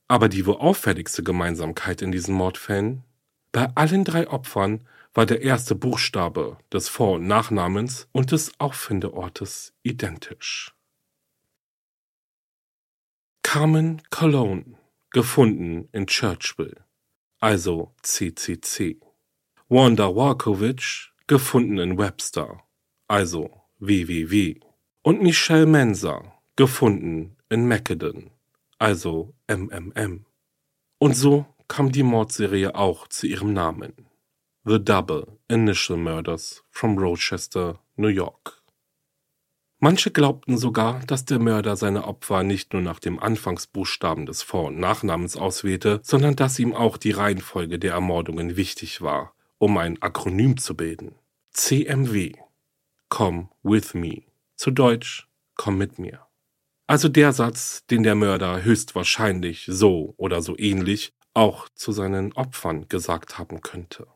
Aber 0.08 0.28
die 0.28 0.46
wohl 0.46 0.56
auffälligste 0.56 1.22
Gemeinsamkeit 1.22 2.02
in 2.02 2.12
diesen 2.12 2.34
Mordfällen? 2.34 3.02
Bei 3.52 3.70
allen 3.74 4.04
drei 4.04 4.28
Opfern 4.28 4.86
war 5.14 5.26
der 5.26 5.42
erste 5.42 5.74
Buchstabe 5.74 6.58
des 6.72 6.88
Vor- 6.88 7.14
und 7.14 7.26
Nachnamens 7.26 8.08
und 8.12 8.32
des 8.32 8.52
Auffindeortes 8.58 9.72
identisch. 9.82 10.74
Carmen 13.42 14.02
Cologne, 14.10 14.76
gefunden 15.14 15.88
in 15.92 16.06
Churchville, 16.06 16.84
also 17.40 17.94
CCC. 18.02 19.00
Wanda 19.68 20.08
Walkowicz, 20.08 21.12
gefunden 21.28 21.78
in 21.78 21.96
Webster, 21.96 22.64
also 23.06 23.62
WWW 23.78 24.58
und 25.02 25.22
Michelle 25.22 25.66
Mensa, 25.66 26.34
gefunden 26.56 27.36
in 27.48 27.68
Macedon, 27.68 28.32
also 28.80 29.34
MMM. 29.46 30.26
Und 30.98 31.16
so 31.16 31.46
kam 31.68 31.92
die 31.92 32.02
Mordserie 32.02 32.74
auch 32.74 33.06
zu 33.06 33.28
ihrem 33.28 33.52
Namen. 33.52 33.92
The 34.64 34.82
Double 34.82 35.38
Initial 35.48 35.96
Murders 35.96 36.64
from 36.70 36.98
Rochester, 36.98 37.78
New 37.96 38.08
York. 38.08 38.63
Manche 39.84 40.10
glaubten 40.10 40.56
sogar, 40.56 41.00
dass 41.00 41.26
der 41.26 41.38
Mörder 41.38 41.76
seine 41.76 42.04
Opfer 42.04 42.42
nicht 42.42 42.72
nur 42.72 42.80
nach 42.80 42.98
dem 42.98 43.18
Anfangsbuchstaben 43.18 44.24
des 44.24 44.42
Vor- 44.42 44.68
und 44.68 44.78
Nachnamens 44.78 45.36
auswählte, 45.36 46.00
sondern 46.02 46.36
dass 46.36 46.58
ihm 46.58 46.74
auch 46.74 46.96
die 46.96 47.10
Reihenfolge 47.10 47.78
der 47.78 47.92
Ermordungen 47.92 48.56
wichtig 48.56 49.02
war, 49.02 49.34
um 49.58 49.76
ein 49.76 50.00
Akronym 50.00 50.56
zu 50.56 50.74
bilden. 50.74 51.16
CMW. 51.50 52.32
Come 53.10 53.50
with 53.62 53.92
me. 53.92 54.22
Zu 54.56 54.70
Deutsch, 54.70 55.28
komm 55.54 55.76
mit 55.76 55.98
mir. 55.98 56.20
Also 56.86 57.10
der 57.10 57.34
Satz, 57.34 57.84
den 57.90 58.04
der 58.04 58.14
Mörder 58.14 58.64
höchstwahrscheinlich 58.64 59.66
so 59.68 60.14
oder 60.16 60.40
so 60.40 60.56
ähnlich 60.56 61.12
auch 61.34 61.68
zu 61.74 61.92
seinen 61.92 62.32
Opfern 62.32 62.88
gesagt 62.88 63.36
haben 63.36 63.60
könnte. 63.60 64.06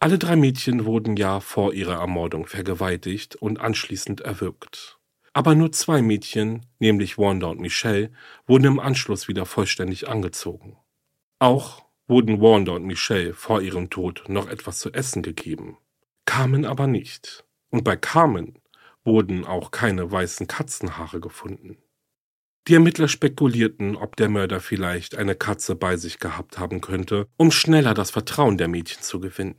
Alle 0.00 0.18
drei 0.18 0.36
Mädchen 0.36 0.84
wurden 0.84 1.16
ja 1.16 1.40
vor 1.40 1.74
ihrer 1.74 1.98
Ermordung 2.00 2.46
vergewaltigt 2.46 3.34
und 3.34 3.58
anschließend 3.58 4.20
erwürgt. 4.20 5.00
Aber 5.32 5.56
nur 5.56 5.72
zwei 5.72 6.02
Mädchen, 6.02 6.66
nämlich 6.78 7.18
Wanda 7.18 7.48
und 7.48 7.60
Michelle, 7.60 8.12
wurden 8.46 8.64
im 8.64 8.80
Anschluss 8.80 9.26
wieder 9.26 9.44
vollständig 9.44 10.08
angezogen. 10.08 10.76
Auch 11.40 11.84
wurden 12.06 12.40
Wanda 12.40 12.72
und 12.72 12.84
Michelle 12.84 13.34
vor 13.34 13.60
ihrem 13.60 13.90
Tod 13.90 14.24
noch 14.28 14.48
etwas 14.48 14.78
zu 14.78 14.92
essen 14.92 15.22
gegeben, 15.22 15.78
Carmen 16.26 16.64
aber 16.64 16.86
nicht. 16.86 17.44
Und 17.70 17.82
bei 17.82 17.96
Carmen 17.96 18.60
wurden 19.04 19.44
auch 19.44 19.72
keine 19.72 20.10
weißen 20.10 20.46
Katzenhaare 20.46 21.20
gefunden. 21.20 21.76
Die 22.68 22.74
Ermittler 22.74 23.08
spekulierten, 23.08 23.96
ob 23.96 24.16
der 24.16 24.28
Mörder 24.28 24.60
vielleicht 24.60 25.16
eine 25.16 25.34
Katze 25.34 25.74
bei 25.74 25.96
sich 25.96 26.18
gehabt 26.18 26.58
haben 26.58 26.80
könnte, 26.80 27.26
um 27.36 27.50
schneller 27.50 27.94
das 27.94 28.10
Vertrauen 28.10 28.58
der 28.58 28.68
Mädchen 28.68 29.02
zu 29.02 29.20
gewinnen. 29.20 29.56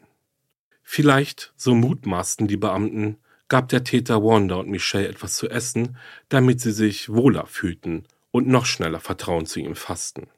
Vielleicht, 0.91 1.53
so 1.55 1.75
mutmaßten 1.75 2.47
die 2.47 2.57
Beamten, 2.57 3.17
gab 3.47 3.69
der 3.69 3.83
Täter 3.83 4.23
Wanda 4.23 4.55
und 4.55 4.71
Michelle 4.71 5.07
etwas 5.07 5.35
zu 5.35 5.47
essen, 5.47 5.97
damit 6.29 6.61
sie 6.61 6.71
sich 6.71 7.09
wohler 7.09 7.45
fühlten 7.45 8.05
und 8.31 8.47
noch 8.47 8.65
schneller 8.65 8.99
Vertrauen 8.99 9.45
zu 9.45 9.59
ihm 9.59 9.75
fassten. 9.75 10.31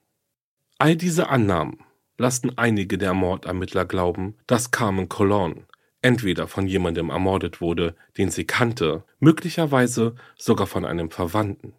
All 0.77 0.97
diese 0.97 1.29
Annahmen 1.29 1.79
lassen 2.17 2.57
einige 2.57 2.97
der 2.97 3.13
Mordermittler 3.13 3.85
glauben, 3.85 4.35
dass 4.45 4.71
Carmen 4.71 5.07
Colon 5.07 5.67
entweder 6.01 6.49
von 6.49 6.67
jemandem 6.67 7.11
ermordet 7.11 7.61
wurde, 7.61 7.95
den 8.17 8.29
sie 8.29 8.43
kannte, 8.43 9.05
möglicherweise 9.21 10.15
sogar 10.35 10.67
von 10.67 10.83
einem 10.83 11.11
Verwandten. 11.11 11.75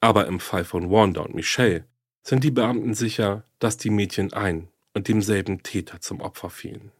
Aber 0.00 0.26
im 0.26 0.38
Fall 0.38 0.64
von 0.64 0.90
Wanda 0.90 1.22
und 1.22 1.34
Michelle 1.34 1.86
sind 2.22 2.44
die 2.44 2.50
Beamten 2.50 2.92
sicher, 2.92 3.44
dass 3.58 3.78
die 3.78 3.88
Mädchen 3.88 4.34
ein 4.34 4.68
und 4.92 5.08
demselben 5.08 5.62
Täter 5.62 6.02
zum 6.02 6.20
Opfer 6.20 6.50
fielen. 6.50 6.92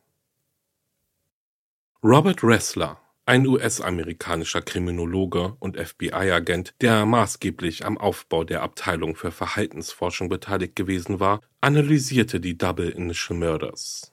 Robert 2.04 2.42
Ressler, 2.42 3.00
ein 3.26 3.46
US-amerikanischer 3.46 4.60
Kriminologe 4.60 5.54
und 5.60 5.76
FBI-Agent, 5.78 6.74
der 6.80 7.06
maßgeblich 7.06 7.86
am 7.86 7.96
Aufbau 7.96 8.42
der 8.42 8.62
Abteilung 8.62 9.14
für 9.14 9.30
Verhaltensforschung 9.30 10.28
beteiligt 10.28 10.74
gewesen 10.74 11.20
war, 11.20 11.40
analysierte 11.60 12.40
die 12.40 12.58
Double 12.58 12.90
Initial 12.90 13.38
Murders. 13.38 14.12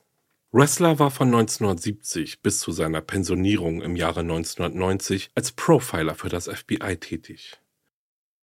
Ressler 0.54 1.00
war 1.00 1.10
von 1.10 1.30
1970 1.30 2.44
bis 2.44 2.60
zu 2.60 2.72
seiner 2.72 3.02
Pensionierung 3.02 3.82
im 3.82 3.96
Jahre 3.96 4.20
1990 4.20 5.32
als 5.34 5.52
Profiler 5.52 6.14
für 6.14 6.30
das 6.30 6.48
FBI 6.48 6.98
tätig. 6.98 7.60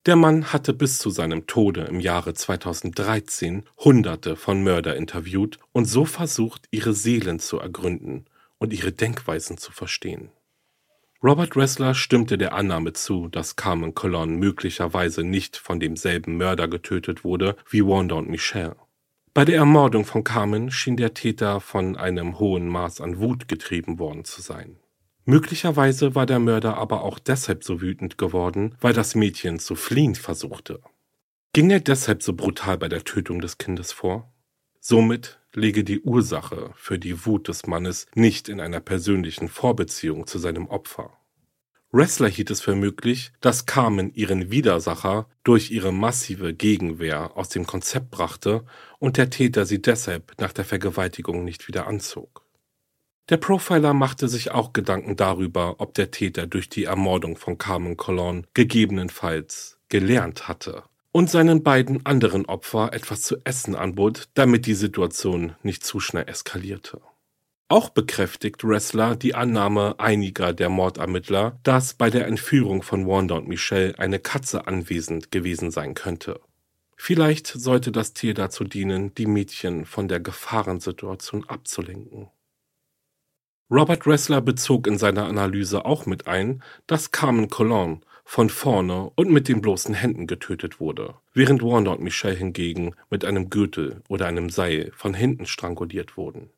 Der 0.06 0.16
Mann 0.16 0.52
hatte 0.52 0.74
bis 0.74 0.98
zu 0.98 1.10
seinem 1.10 1.46
Tode 1.46 1.82
im 1.82 2.00
Jahre 2.00 2.34
2013 2.34 3.62
Hunderte 3.78 4.34
von 4.34 4.64
Mörder 4.64 4.96
interviewt 4.96 5.60
und 5.70 5.84
so 5.84 6.04
versucht, 6.04 6.66
ihre 6.72 6.94
Seelen 6.94 7.38
zu 7.38 7.60
ergründen 7.60 8.26
und 8.58 8.72
ihre 8.72 8.92
Denkweisen 8.92 9.58
zu 9.58 9.72
verstehen. 9.72 10.30
Robert 11.22 11.56
Ressler 11.56 11.94
stimmte 11.94 12.38
der 12.38 12.52
Annahme 12.52 12.92
zu, 12.92 13.28
dass 13.28 13.56
Carmen 13.56 13.94
Colon 13.94 14.36
möglicherweise 14.36 15.24
nicht 15.24 15.56
von 15.56 15.80
demselben 15.80 16.36
Mörder 16.36 16.68
getötet 16.68 17.24
wurde 17.24 17.56
wie 17.68 17.84
Wanda 17.84 18.16
und 18.16 18.28
Michelle. 18.28 18.76
Bei 19.32 19.44
der 19.44 19.56
Ermordung 19.56 20.04
von 20.04 20.24
Carmen 20.24 20.70
schien 20.70 20.96
der 20.96 21.14
Täter 21.14 21.60
von 21.60 21.96
einem 21.96 22.38
hohen 22.38 22.68
Maß 22.68 23.00
an 23.00 23.18
Wut 23.18 23.48
getrieben 23.48 23.98
worden 23.98 24.24
zu 24.24 24.40
sein. 24.40 24.78
Möglicherweise 25.24 26.14
war 26.14 26.24
der 26.24 26.38
Mörder 26.38 26.76
aber 26.76 27.02
auch 27.02 27.18
deshalb 27.18 27.64
so 27.64 27.80
wütend 27.80 28.16
geworden, 28.16 28.76
weil 28.80 28.92
das 28.92 29.14
Mädchen 29.14 29.58
zu 29.58 29.74
fliehen 29.74 30.14
versuchte. 30.14 30.80
Ging 31.52 31.70
er 31.70 31.80
deshalb 31.80 32.22
so 32.22 32.34
brutal 32.34 32.78
bei 32.78 32.88
der 32.88 33.02
Tötung 33.02 33.40
des 33.40 33.58
Kindes 33.58 33.90
vor? 33.90 34.32
Somit 34.78 35.40
lege 35.56 35.82
die 35.82 36.00
Ursache 36.00 36.70
für 36.76 36.98
die 36.98 37.24
Wut 37.24 37.48
des 37.48 37.66
Mannes 37.66 38.06
nicht 38.14 38.48
in 38.48 38.60
einer 38.60 38.80
persönlichen 38.80 39.48
Vorbeziehung 39.48 40.26
zu 40.26 40.38
seinem 40.38 40.68
Opfer. 40.68 41.18
Ressler 41.92 42.28
hielt 42.28 42.50
es 42.50 42.60
für 42.60 42.74
möglich, 42.74 43.32
dass 43.40 43.64
Carmen 43.64 44.12
ihren 44.12 44.50
Widersacher 44.50 45.28
durch 45.44 45.70
ihre 45.70 45.92
massive 45.92 46.52
Gegenwehr 46.52 47.36
aus 47.36 47.48
dem 47.48 47.66
Konzept 47.66 48.10
brachte 48.10 48.64
und 48.98 49.16
der 49.16 49.30
Täter 49.30 49.64
sie 49.64 49.80
deshalb 49.80 50.32
nach 50.38 50.52
der 50.52 50.66
Vergewaltigung 50.66 51.42
nicht 51.42 51.68
wieder 51.68 51.86
anzog. 51.86 52.44
Der 53.30 53.38
Profiler 53.38 53.94
machte 53.94 54.28
sich 54.28 54.50
auch 54.50 54.72
Gedanken 54.74 55.16
darüber, 55.16 55.76
ob 55.78 55.94
der 55.94 56.10
Täter 56.10 56.46
durch 56.46 56.68
die 56.68 56.84
Ermordung 56.84 57.36
von 57.36 57.56
Carmen 57.56 57.96
Colon 57.96 58.46
gegebenenfalls 58.52 59.78
gelernt 59.88 60.48
hatte 60.48 60.84
und 61.16 61.30
seinen 61.30 61.62
beiden 61.62 62.04
anderen 62.04 62.44
Opfer 62.44 62.92
etwas 62.92 63.22
zu 63.22 63.38
essen 63.42 63.74
anbot, 63.74 64.28
damit 64.34 64.66
die 64.66 64.74
Situation 64.74 65.54
nicht 65.62 65.82
zu 65.82 65.98
schnell 65.98 66.28
eskalierte. 66.28 67.00
Auch 67.68 67.88
bekräftigt 67.88 68.62
Ressler 68.62 69.16
die 69.16 69.34
Annahme 69.34 69.94
einiger 69.96 70.52
der 70.52 70.68
Mordermittler, 70.68 71.58
dass 71.62 71.94
bei 71.94 72.10
der 72.10 72.26
Entführung 72.26 72.82
von 72.82 73.06
Wanda 73.06 73.34
und 73.36 73.48
Michelle 73.48 73.98
eine 73.98 74.18
Katze 74.18 74.66
anwesend 74.66 75.30
gewesen 75.30 75.70
sein 75.70 75.94
könnte. 75.94 76.38
Vielleicht 76.98 77.46
sollte 77.46 77.92
das 77.92 78.12
Tier 78.12 78.34
dazu 78.34 78.64
dienen, 78.64 79.14
die 79.14 79.24
Mädchen 79.24 79.86
von 79.86 80.08
der 80.08 80.20
Gefahrensituation 80.20 81.48
abzulenken. 81.48 82.28
Robert 83.70 84.06
Ressler 84.06 84.42
bezog 84.42 84.86
in 84.86 84.98
seiner 84.98 85.24
Analyse 85.24 85.86
auch 85.86 86.04
mit 86.04 86.26
ein, 86.28 86.62
dass 86.86 87.10
Carmen 87.10 87.48
Colon 87.48 88.02
von 88.28 88.50
vorne 88.50 89.12
und 89.14 89.30
mit 89.30 89.46
den 89.46 89.62
bloßen 89.62 89.94
Händen 89.94 90.26
getötet 90.26 90.80
wurde, 90.80 91.14
während 91.32 91.62
Wanda 91.62 91.92
und 91.92 92.02
Michelle 92.02 92.34
hingegen 92.34 92.94
mit 93.08 93.24
einem 93.24 93.50
Gürtel 93.50 94.02
oder 94.08 94.26
einem 94.26 94.50
Seil 94.50 94.90
von 94.94 95.14
hinten 95.14 95.46
stranguliert 95.46 96.16
wurden. 96.16 96.50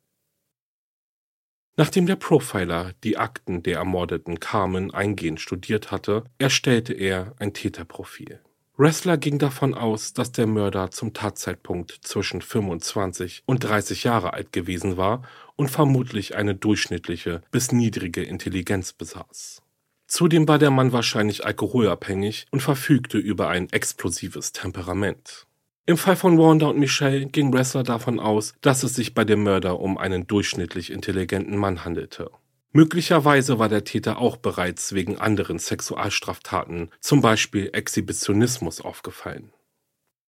Nachdem 1.77 2.07
der 2.07 2.17
Profiler 2.17 2.95
die 3.05 3.19
Akten 3.19 3.63
der 3.63 3.77
ermordeten 3.77 4.41
Carmen 4.41 4.93
eingehend 4.93 5.41
studiert 5.41 5.93
hatte, 5.93 6.25
erstellte 6.39 6.95
er 6.95 7.35
ein 7.39 7.53
Täterprofil. 7.53 8.41
Ressler 8.79 9.19
ging 9.19 9.39
davon 9.39 9.75
aus, 9.75 10.15
dass 10.15 10.33
der 10.33 10.47
Mörder 10.47 10.91
zum 10.91 11.13
Tatzeitpunkt 11.13 12.01
zwischen 12.03 12.41
25 12.41 13.43
und 13.45 13.63
30 13.63 14.05
Jahre 14.05 14.33
alt 14.33 14.53
gewesen 14.53 14.97
war 14.97 15.23
und 15.57 15.71
vermutlich 15.71 16.35
eine 16.35 16.55
durchschnittliche 16.55 17.43
bis 17.51 17.73
niedrige 17.73 18.23
Intelligenz 18.23 18.95
besaß. 18.95 19.63
Zudem 20.09 20.49
war 20.49 20.59
der 20.59 20.71
Mann 20.71 20.93
wahrscheinlich 20.93 21.45
alkoholabhängig 21.45 22.47
und 22.51 22.61
verfügte 22.61 23.19
über 23.19 23.51
ein 23.51 23.71
explosives 23.71 24.53
Temperament. 24.53 25.47
Im 25.85 25.99
Fall 25.99 26.17
von 26.17 26.39
Wanda 26.39 26.67
und 26.67 26.79
Michelle 26.79 27.27
ging 27.27 27.55
Ressler 27.55 27.83
davon 27.83 28.19
aus, 28.19 28.55
dass 28.63 28.83
es 28.83 28.95
sich 28.95 29.15
bei 29.15 29.25
dem 29.25 29.43
Mörder 29.43 29.81
um 29.81 29.99
einen 29.99 30.27
durchschnittlich 30.27 30.91
intelligenten 30.91 31.57
Mann 31.57 31.85
handelte. 31.85 32.31
Möglicherweise 32.73 33.59
war 33.59 33.69
der 33.69 33.85
Täter 33.85 34.19
auch 34.19 34.37
bereits 34.37 34.95
wegen 34.95 35.19
anderen 35.19 35.59
Sexualstraftaten, 35.59 36.91
zum 37.01 37.21
Beispiel 37.21 37.71
Exhibitionismus, 37.73 38.81
aufgefallen. 38.81 39.53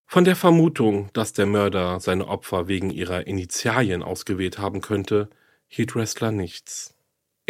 Von 0.06 0.24
der 0.24 0.36
Vermutung, 0.36 1.08
dass 1.12 1.32
der 1.32 1.46
Mörder 1.46 2.00
seine 2.00 2.28
Opfer 2.28 2.68
wegen 2.68 2.90
ihrer 2.90 3.26
Initialien 3.26 4.02
ausgewählt 4.02 4.58
haben 4.58 4.80
könnte, 4.80 5.30
hielt 5.68 5.94
Ressler 5.94 6.32
nichts. 6.32 6.94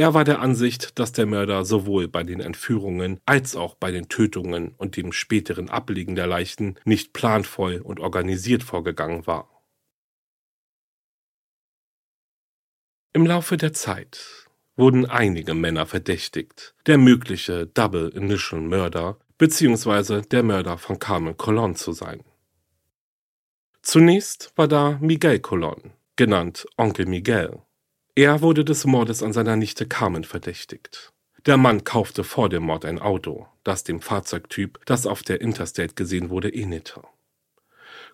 Er 0.00 0.14
war 0.14 0.24
der 0.24 0.40
Ansicht, 0.40 0.98
dass 0.98 1.12
der 1.12 1.26
Mörder 1.26 1.62
sowohl 1.66 2.08
bei 2.08 2.22
den 2.22 2.40
Entführungen 2.40 3.20
als 3.26 3.54
auch 3.54 3.74
bei 3.74 3.90
den 3.90 4.08
Tötungen 4.08 4.74
und 4.78 4.96
dem 4.96 5.12
späteren 5.12 5.68
Ablegen 5.68 6.14
der 6.14 6.26
Leichen 6.26 6.78
nicht 6.86 7.12
planvoll 7.12 7.82
und 7.84 8.00
organisiert 8.00 8.62
vorgegangen 8.62 9.26
war. 9.26 9.62
Im 13.12 13.26
Laufe 13.26 13.58
der 13.58 13.74
Zeit 13.74 14.48
wurden 14.74 15.04
einige 15.04 15.52
Männer 15.52 15.84
verdächtigt, 15.84 16.74
der 16.86 16.96
mögliche 16.96 17.66
Double 17.66 18.08
Initial 18.08 18.62
Mörder 18.62 19.18
bzw. 19.36 20.22
der 20.22 20.42
Mörder 20.42 20.78
von 20.78 20.98
Carmen 20.98 21.36
Colon 21.36 21.76
zu 21.76 21.92
sein. 21.92 22.24
Zunächst 23.82 24.50
war 24.56 24.66
da 24.66 24.96
Miguel 25.02 25.40
Colon, 25.40 25.92
genannt 26.16 26.66
Onkel 26.78 27.04
Miguel, 27.04 27.60
er 28.14 28.42
wurde 28.42 28.64
des 28.64 28.84
Mordes 28.84 29.22
an 29.22 29.32
seiner 29.32 29.56
Nichte 29.56 29.86
Carmen 29.86 30.24
verdächtigt. 30.24 31.12
Der 31.46 31.56
Mann 31.56 31.84
kaufte 31.84 32.24
vor 32.24 32.48
dem 32.48 32.64
Mord 32.64 32.84
ein 32.84 32.98
Auto, 32.98 33.46
das 33.64 33.84
dem 33.84 34.00
Fahrzeugtyp, 34.00 34.80
das 34.84 35.06
auf 35.06 35.22
der 35.22 35.40
Interstate 35.40 35.94
gesehen 35.94 36.28
wurde, 36.28 36.50
ähnelte. 36.50 37.02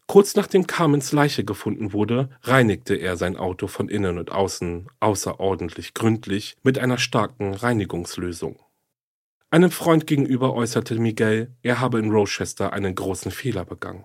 Kurz 0.06 0.37
nachdem 0.37 0.68
Carmens 0.68 1.11
Leiche 1.11 1.44
gefunden 1.44 1.92
wurde, 1.92 2.30
reinigte 2.42 2.94
er 2.94 3.16
sein 3.16 3.37
Auto 3.37 3.66
von 3.66 3.88
innen 3.88 4.18
und 4.18 4.30
außen 4.30 4.88
außerordentlich 5.00 5.94
gründlich 5.94 6.56
mit 6.62 6.78
einer 6.78 6.98
starken 6.98 7.54
Reinigungslösung. 7.54 8.61
Einem 9.50 9.72
Freund 9.72 10.06
gegenüber 10.06 10.54
äußerte 10.54 10.94
Miguel, 10.96 11.56
er 11.62 11.80
habe 11.80 11.98
in 11.98 12.11
Rochester 12.11 12.72
einen 12.72 12.94
großen 12.94 13.32
Fehler 13.32 13.64
begangen. 13.64 14.04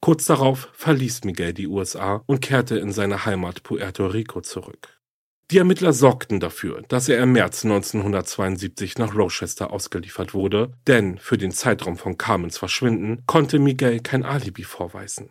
Kurz 0.00 0.26
darauf 0.26 0.68
verließ 0.74 1.24
Miguel 1.24 1.54
die 1.54 1.66
USA 1.66 2.22
und 2.26 2.40
kehrte 2.40 2.78
in 2.78 2.92
seine 2.92 3.24
Heimat 3.24 3.62
Puerto 3.62 4.06
Rico 4.06 4.40
zurück. 4.42 4.97
Die 5.50 5.56
Ermittler 5.56 5.94
sorgten 5.94 6.40
dafür, 6.40 6.82
dass 6.88 7.08
er 7.08 7.22
im 7.22 7.32
März 7.32 7.64
1972 7.64 8.98
nach 8.98 9.14
Rochester 9.14 9.72
ausgeliefert 9.72 10.34
wurde, 10.34 10.72
denn 10.86 11.16
für 11.16 11.38
den 11.38 11.52
Zeitraum 11.52 11.96
von 11.96 12.18
Carmens 12.18 12.58
Verschwinden 12.58 13.22
konnte 13.26 13.58
Miguel 13.58 14.00
kein 14.00 14.24
Alibi 14.24 14.64
vorweisen. 14.64 15.30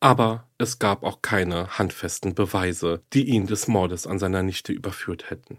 Aber 0.00 0.48
es 0.56 0.78
gab 0.78 1.02
auch 1.02 1.20
keine 1.20 1.78
handfesten 1.78 2.34
Beweise, 2.34 3.02
die 3.12 3.24
ihn 3.24 3.46
des 3.46 3.68
Mordes 3.68 4.06
an 4.06 4.18
seiner 4.18 4.42
Nichte 4.42 4.72
überführt 4.72 5.28
hätten. 5.28 5.58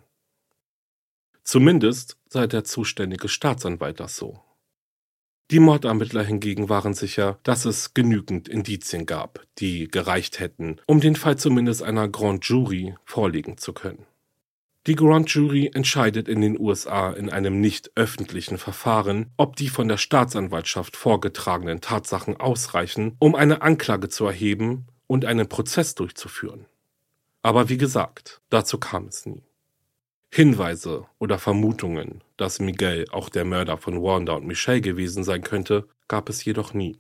Zumindest 1.43 2.17
sei 2.27 2.47
der 2.47 2.63
zuständige 2.63 3.27
Staatsanwalt 3.27 3.99
das 3.99 4.15
so. 4.15 4.44
Die 5.51 5.59
Mordermittler 5.59 6.23
hingegen 6.23 6.69
waren 6.69 6.95
sicher, 6.95 7.37
dass 7.43 7.65
es 7.65 7.93
genügend 7.93 8.49
Indizien 8.49 9.05
gab, 9.05 9.45
die 9.59 9.87
gereicht 9.87 10.39
hätten, 10.39 10.77
um 10.87 11.01
den 11.01 11.15
Fall 11.15 11.37
zumindest 11.37 11.83
einer 11.83 12.07
Grand 12.07 12.45
Jury 12.45 12.95
vorlegen 13.05 13.57
zu 13.57 13.71
können. 13.71 14.07
Die 14.87 14.95
Grand 14.95 15.29
Jury 15.29 15.69
entscheidet 15.71 16.27
in 16.27 16.41
den 16.41 16.59
USA 16.59 17.11
in 17.11 17.29
einem 17.29 17.61
nicht 17.61 17.91
öffentlichen 17.95 18.57
Verfahren, 18.57 19.31
ob 19.37 19.55
die 19.55 19.69
von 19.69 19.87
der 19.87 19.97
Staatsanwaltschaft 19.97 20.95
vorgetragenen 20.95 21.79
Tatsachen 21.79 22.37
ausreichen, 22.37 23.15
um 23.19 23.35
eine 23.35 23.61
Anklage 23.61 24.09
zu 24.09 24.25
erheben 24.25 24.87
und 25.05 25.25
einen 25.25 25.47
Prozess 25.47 25.93
durchzuführen. 25.93 26.65
Aber 27.43 27.69
wie 27.69 27.77
gesagt, 27.77 28.41
dazu 28.49 28.79
kam 28.79 29.05
es 29.05 29.27
nie. 29.27 29.44
Hinweise 30.31 31.05
oder 31.17 31.39
Vermutungen, 31.39 32.23
dass 32.37 32.59
Miguel 32.59 33.05
auch 33.11 33.29
der 33.29 33.45
Mörder 33.45 33.77
von 33.77 34.01
Wanda 34.01 34.33
und 34.33 34.45
Michelle 34.45 34.81
gewesen 34.81 35.23
sein 35.23 35.43
könnte, 35.43 35.87
gab 36.07 36.29
es 36.29 36.43
jedoch 36.43 36.73
nie. 36.73 36.99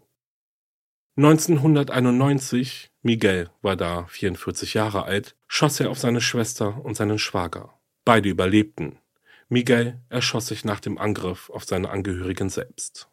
1991, 1.17 2.91
Miguel 3.01 3.49
war 3.61 3.75
da 3.75 4.05
44 4.07 4.73
Jahre 4.73 5.03
alt, 5.03 5.35
schoss 5.47 5.79
er 5.79 5.89
auf 5.89 5.97
seine 5.97 6.19
Schwester 6.19 6.83
und 6.83 6.95
seinen 6.95 7.19
Schwager. 7.19 7.73
Beide 8.03 8.29
überlebten. 8.29 8.99
Miguel 9.47 10.01
erschoss 10.09 10.47
sich 10.47 10.65
nach 10.65 10.79
dem 10.79 10.97
Angriff 10.97 11.49
auf 11.49 11.63
seine 11.63 11.89
Angehörigen 11.89 12.49
selbst. 12.49 13.09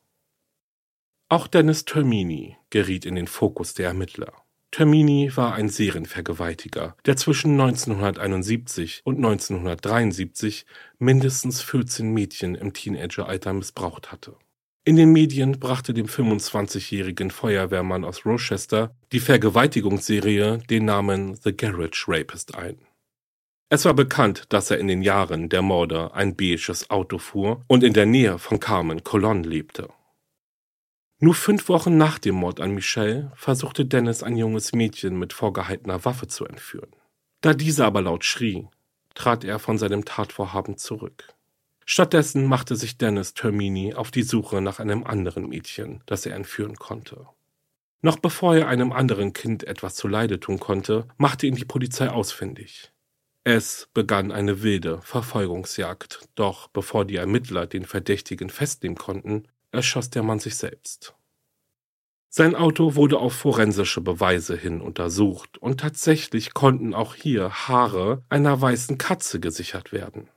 Auch 1.29 1.46
Dennis 1.46 1.85
Termini 1.85 2.57
geriet 2.70 3.07
in 3.07 3.14
den 3.14 3.27
Fokus 3.27 3.75
der 3.75 3.87
Ermittler. 3.87 4.33
Termini 4.73 5.31
war 5.35 5.53
ein 5.53 5.69
Serienvergewaltiger, 5.69 6.97
der 7.05 7.17
zwischen 7.19 7.61
1971 7.61 9.03
und 9.05 9.17
1973 9.17 10.65
mindestens 10.99 11.61
14 11.61 12.11
Mädchen 12.11 12.55
im 12.55 12.73
Teenageralter 12.73 13.53
missbraucht 13.53 14.11
hatte. 14.11 14.35
In 14.85 14.97
den 14.97 15.13
Medien 15.13 15.61
brachte 15.61 15.93
dem 15.93 16.07
25-jährigen 16.07 17.31
Feuerwehrmann 17.31 18.03
aus 18.03 18.25
Rochester 18.25 18.97
die 19.13 19.21
Vergewaltigungsserie 19.21 20.59
den 20.71 20.87
Namen 20.87 21.37
The 21.37 21.55
Garage 21.55 22.05
Rapist 22.09 22.55
ein. 22.57 22.79
Es 23.69 23.85
war 23.85 23.95
bekannt, 23.95 24.45
dass 24.49 24.71
er 24.71 24.79
in 24.79 24.89
den 24.89 25.03
Jahren 25.03 25.51
der 25.51 25.61
Morde 25.61 26.15
ein 26.15 26.35
beiges 26.35 26.89
Auto 26.89 27.19
fuhr 27.19 27.63
und 27.69 27.85
in 27.85 27.93
der 27.93 28.07
Nähe 28.07 28.39
von 28.39 28.59
Carmen 28.59 29.05
Colon 29.05 29.45
lebte. 29.45 29.91
Nur 31.25 31.35
fünf 31.35 31.69
Wochen 31.69 31.97
nach 31.97 32.19
dem 32.19 32.35
Mord 32.35 32.59
an 32.59 32.73
Michelle 32.73 33.31
versuchte 33.37 33.87
Dennis 33.87 34.25
ein 34.25 34.37
junges 34.37 34.73
Mädchen 34.73 35.17
mit 35.17 35.33
vorgehaltener 35.33 36.05
Waffe 36.05 36.27
zu 36.27 36.45
entführen. 36.45 36.91
Da 37.43 37.55
diese 37.55 37.85
aber 37.85 38.03
laut 38.03 38.25
schrie, 38.25 38.67
trat 39.15 39.45
er 39.45 39.61
von 39.61 39.79
seinem 39.79 40.05
Tatvorhaben 40.05 40.79
zurück. 40.79 41.33
Stattdessen 41.85 42.45
machte 42.47 42.75
sich 42.75 42.99
Dennis 42.99 43.35
Termini 43.35 43.95
auf 43.95 44.11
die 44.11 44.25
Suche 44.25 44.61
nach 44.61 44.81
einem 44.81 45.05
anderen 45.05 45.49
Mädchen, 45.49 46.03
das 46.07 46.27
er 46.27 46.35
entführen 46.35 46.75
konnte. 46.75 47.29
Noch 48.01 48.19
bevor 48.19 48.57
er 48.57 48.67
einem 48.67 48.91
anderen 48.91 49.33
Kind 49.33 49.63
etwas 49.63 49.95
zuleide 49.95 50.41
tun 50.41 50.59
konnte, 50.59 51.07
machte 51.19 51.47
ihn 51.47 51.55
die 51.55 51.65
Polizei 51.65 52.11
ausfindig. 52.11 52.91
Es 53.45 53.89
begann 53.95 54.33
eine 54.33 54.65
wilde 54.65 55.01
Verfolgungsjagd, 55.03 56.29
doch 56.35 56.67
bevor 56.67 57.05
die 57.05 57.17
Ermittler 57.17 57.69
den 57.69 57.85
Verdächtigen 57.85 58.51
festnehmen 58.51 58.99
konnten, 58.99 59.47
erschoss 59.73 60.11
der 60.11 60.23
Mann 60.23 60.39
sich 60.39 60.57
selbst. 60.57 61.15
Sein 62.29 62.55
Auto 62.55 62.95
wurde 62.95 63.19
auf 63.19 63.35
forensische 63.35 64.01
Beweise 64.01 64.57
hin 64.57 64.81
untersucht 64.81 65.59
und 65.59 65.81
tatsächlich 65.81 66.55
konnten 66.55 66.95
auch 66.95 67.15
hier 67.15 67.51
Haare 67.51 68.23
einer 68.31 68.59
weißen 68.59 68.97
Katze 68.97 69.39
gesichert 69.39 69.93
werden. 69.93 70.29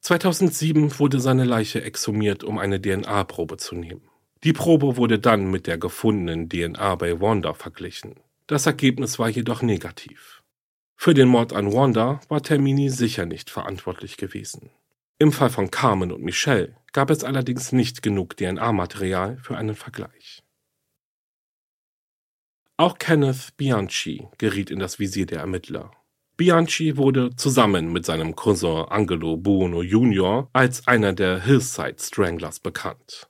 2007 0.00 0.98
wurde 0.98 1.20
seine 1.20 1.44
Leiche 1.44 1.82
exhumiert, 1.82 2.44
um 2.44 2.58
eine 2.58 2.80
DNA-Probe 2.80 3.56
zu 3.56 3.74
nehmen. 3.74 4.02
Die 4.44 4.52
Probe 4.52 4.96
wurde 4.96 5.18
dann 5.18 5.50
mit 5.50 5.66
der 5.66 5.78
gefundenen 5.78 6.48
DNA 6.48 6.94
bei 6.96 7.20
Wanda 7.20 7.54
verglichen. 7.54 8.20
Das 8.46 8.66
Ergebnis 8.66 9.18
war 9.18 9.28
jedoch 9.28 9.62
negativ. 9.62 10.42
Für 10.96 11.14
den 11.14 11.28
Mord 11.28 11.52
an 11.52 11.72
Wanda 11.72 12.20
war 12.28 12.42
Termini 12.42 12.90
sicher 12.90 13.24
nicht 13.24 13.50
verantwortlich 13.50 14.16
gewesen. 14.16 14.70
Im 15.20 15.32
Fall 15.32 15.50
von 15.50 15.70
Carmen 15.70 16.12
und 16.12 16.22
Michelle 16.22 16.76
gab 16.92 17.10
es 17.10 17.24
allerdings 17.24 17.72
nicht 17.72 18.02
genug 18.02 18.36
DNA-Material 18.36 19.38
für 19.42 19.56
einen 19.56 19.74
Vergleich. 19.74 20.44
Auch 22.76 22.98
Kenneth 22.98 23.56
Bianchi 23.56 24.28
geriet 24.38 24.70
in 24.70 24.78
das 24.78 25.00
Visier 25.00 25.26
der 25.26 25.40
Ermittler. 25.40 25.90
Bianchi 26.36 26.96
wurde 26.96 27.34
zusammen 27.34 27.92
mit 27.92 28.04
seinem 28.04 28.36
Cousin 28.36 28.84
Angelo 28.88 29.36
Buono 29.36 29.82
Jr. 29.82 30.48
als 30.52 30.86
einer 30.86 31.12
der 31.12 31.42
Hillside 31.42 31.96
Stranglers 31.98 32.60
bekannt. 32.60 33.28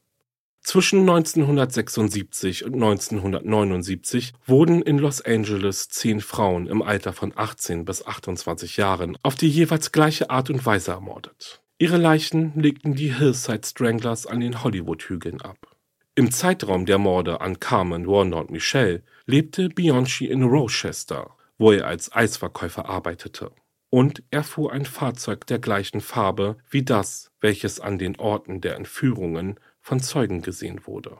Zwischen 0.60 1.00
1976 1.00 2.66
und 2.66 2.74
1979 2.74 4.34
wurden 4.44 4.82
in 4.82 4.98
Los 4.98 5.22
Angeles 5.22 5.88
zehn 5.88 6.20
Frauen 6.20 6.66
im 6.66 6.82
Alter 6.82 7.14
von 7.14 7.32
18 7.34 7.86
bis 7.86 8.04
28 8.04 8.76
Jahren 8.76 9.16
auf 9.22 9.36
die 9.36 9.48
jeweils 9.48 9.90
gleiche 9.90 10.28
Art 10.28 10.50
und 10.50 10.66
Weise 10.66 10.90
ermordet. 10.90 11.62
Ihre 11.80 11.96
Leichen 11.96 12.52
legten 12.56 12.94
die 12.96 13.14
Hillside 13.14 13.64
Stranglers 13.64 14.26
an 14.26 14.40
den 14.40 14.64
Hollywood-Hügeln 14.64 15.40
ab. 15.40 15.76
Im 16.16 16.32
Zeitraum 16.32 16.86
der 16.86 16.98
Morde 16.98 17.40
an 17.40 17.60
Carmen, 17.60 18.08
Warner 18.08 18.38
und 18.38 18.50
Michelle 18.50 19.04
lebte 19.26 19.68
Bianchi 19.68 20.26
in 20.26 20.42
Rochester, 20.42 21.36
wo 21.56 21.70
er 21.70 21.86
als 21.86 22.12
Eisverkäufer 22.12 22.88
arbeitete. 22.88 23.52
Und 23.90 24.24
er 24.32 24.42
fuhr 24.42 24.72
ein 24.72 24.86
Fahrzeug 24.86 25.46
der 25.46 25.60
gleichen 25.60 26.00
Farbe 26.00 26.58
wie 26.68 26.82
das, 26.82 27.30
welches 27.40 27.78
an 27.78 27.96
den 27.96 28.16
Orten 28.16 28.60
der 28.60 28.74
Entführungen 28.74 29.60
von 29.80 30.00
Zeugen 30.00 30.42
gesehen 30.42 30.84
wurde. 30.84 31.18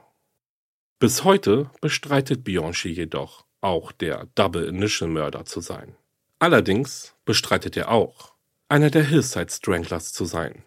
Bis 0.99 1.23
heute 1.23 1.71
bestreitet 1.79 2.43
Bianchi 2.43 2.89
jedoch, 2.89 3.45
auch 3.61 3.93
der 3.93 4.27
Double 4.35 4.65
Initial 4.65 5.09
Mörder 5.09 5.45
zu 5.45 5.61
sein. 5.61 5.95
Allerdings 6.37 7.15
bestreitet 7.23 7.77
er 7.77 7.89
auch, 7.89 8.33
einer 8.69 8.91
der 8.91 9.03
Hillside 9.03 9.49
Stranglers 9.49 10.13
zu 10.13 10.25
sein. 10.25 10.63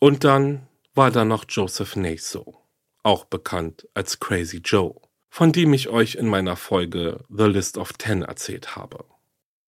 Und 0.00 0.24
dann 0.24 0.66
war 0.94 1.12
da 1.12 1.24
noch 1.24 1.44
Joseph 1.48 1.94
Naso, 1.94 2.58
auch 3.04 3.24
bekannt 3.24 3.88
als 3.94 4.18
Crazy 4.18 4.58
Joe, 4.64 5.00
von 5.28 5.52
dem 5.52 5.72
ich 5.72 5.88
euch 5.88 6.16
in 6.16 6.26
meiner 6.26 6.56
Folge 6.56 7.24
The 7.28 7.44
List 7.44 7.78
of 7.78 7.92
Ten 7.92 8.22
erzählt 8.22 8.74
habe. 8.74 9.04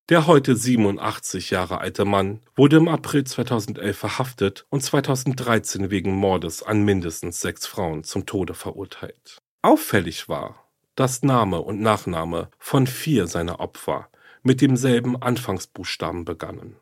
Der 0.09 0.27
heute 0.27 0.57
87 0.57 1.51
Jahre 1.51 1.79
alte 1.79 2.05
Mann 2.05 2.41
wurde 2.57 2.79
im 2.79 2.89
April 2.89 3.23
2011 3.23 3.97
verhaftet 3.97 4.67
und 4.69 4.83
2013 4.83 5.91
wegen 5.91 6.13
Mordes 6.13 6.65
an 6.65 6.83
mindestens 6.83 7.41
sechs 7.41 7.67
Frauen 7.67 8.03
zum 8.03 8.27
Tode 8.27 8.55
verurteilt. 8.55 9.39
Auffällig 9.63 10.29
war, 10.29 10.69
dass 10.97 11.23
Name 11.23 11.61
und 11.61 11.81
Nachname 11.81 12.51
von 12.59 12.89
vier 12.89 13.29
seiner 13.29 13.61
Opfer 13.61 14.09
mit 14.43 14.61
demselben 14.61 15.21
Anfangsbuchstaben 15.21 16.25
begannen. 16.25 16.77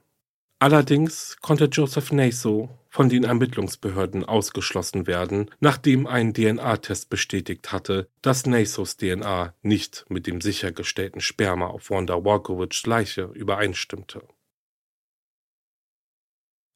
Allerdings 0.62 1.38
konnte 1.40 1.64
Joseph 1.64 2.12
Naso 2.12 2.68
von 2.90 3.08
den 3.08 3.24
Ermittlungsbehörden 3.24 4.26
ausgeschlossen 4.26 5.06
werden, 5.06 5.50
nachdem 5.60 6.06
ein 6.06 6.34
DNA-Test 6.34 7.08
bestätigt 7.08 7.72
hatte, 7.72 8.08
dass 8.20 8.44
Nasos 8.44 8.98
DNA 8.98 9.54
nicht 9.62 10.04
mit 10.10 10.26
dem 10.26 10.42
sichergestellten 10.42 11.22
Sperma 11.22 11.68
auf 11.68 11.88
Wanda 11.88 12.24
Walkowichs 12.24 12.84
Leiche 12.84 13.30
übereinstimmte. 13.32 14.22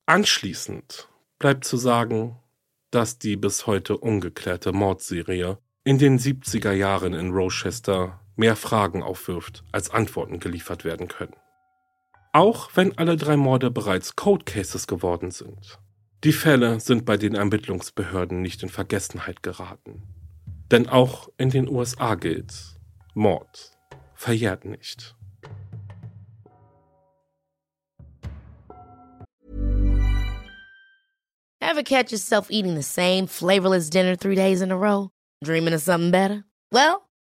Anschließend 0.07 1.09
bleibt 1.39 1.65
zu 1.65 1.77
sagen, 1.77 2.39
dass 2.91 3.19
die 3.19 3.37
bis 3.37 3.67
heute 3.67 3.99
ungeklärte 3.99 4.73
Mordserie 4.73 5.59
in 5.83 5.99
den 5.99 6.19
70er 6.19 6.73
Jahren 6.73 7.13
in 7.13 7.33
Rochester 7.33 8.24
mehr 8.37 8.57
Fragen 8.57 9.03
aufwirft, 9.03 9.65
als 9.73 9.91
Antworten 9.91 10.41
geliefert 10.41 10.85
werden 10.85 11.09
können. 11.09 11.37
Auch 12.33 12.71
wenn 12.75 12.99
alle 12.99 13.17
drei 13.17 13.37
Morde 13.37 13.71
bereits 13.71 14.17
Code 14.17 14.45
Cases 14.45 14.87
geworden 14.87 15.31
sind. 15.31 15.79
Die 16.25 16.33
Fälle 16.33 16.81
sind 16.81 17.05
bei 17.05 17.17
den 17.17 17.35
Ermittlungsbehörden 17.35 18.41
nicht 18.41 18.63
in 18.63 18.71
Vergessenheit 18.71 19.43
geraten. 19.43 20.03
Denn 20.71 20.89
auch 20.89 21.29
in 21.37 21.51
den 21.51 21.69
USA 21.69 22.15
gilt, 22.15 22.55
Mord 23.15 23.73
verjährt 24.15 24.65
nicht. 24.65 25.15
Ever 31.61 31.83
catch 31.83 32.13
yourself 32.13 32.51
eating 32.51 32.75
the 32.75 32.83
same 32.83 33.27
flavorless 33.27 33.91
dinner 33.91 34.17
three 34.17 34.35
days 34.35 34.61
in 34.61 34.71
a 34.71 34.77
row? 34.77 35.11
Dreaming 35.43 35.75
of 35.75 35.83
something 35.83 36.11
better? 36.11 36.45
Well, 36.71 37.03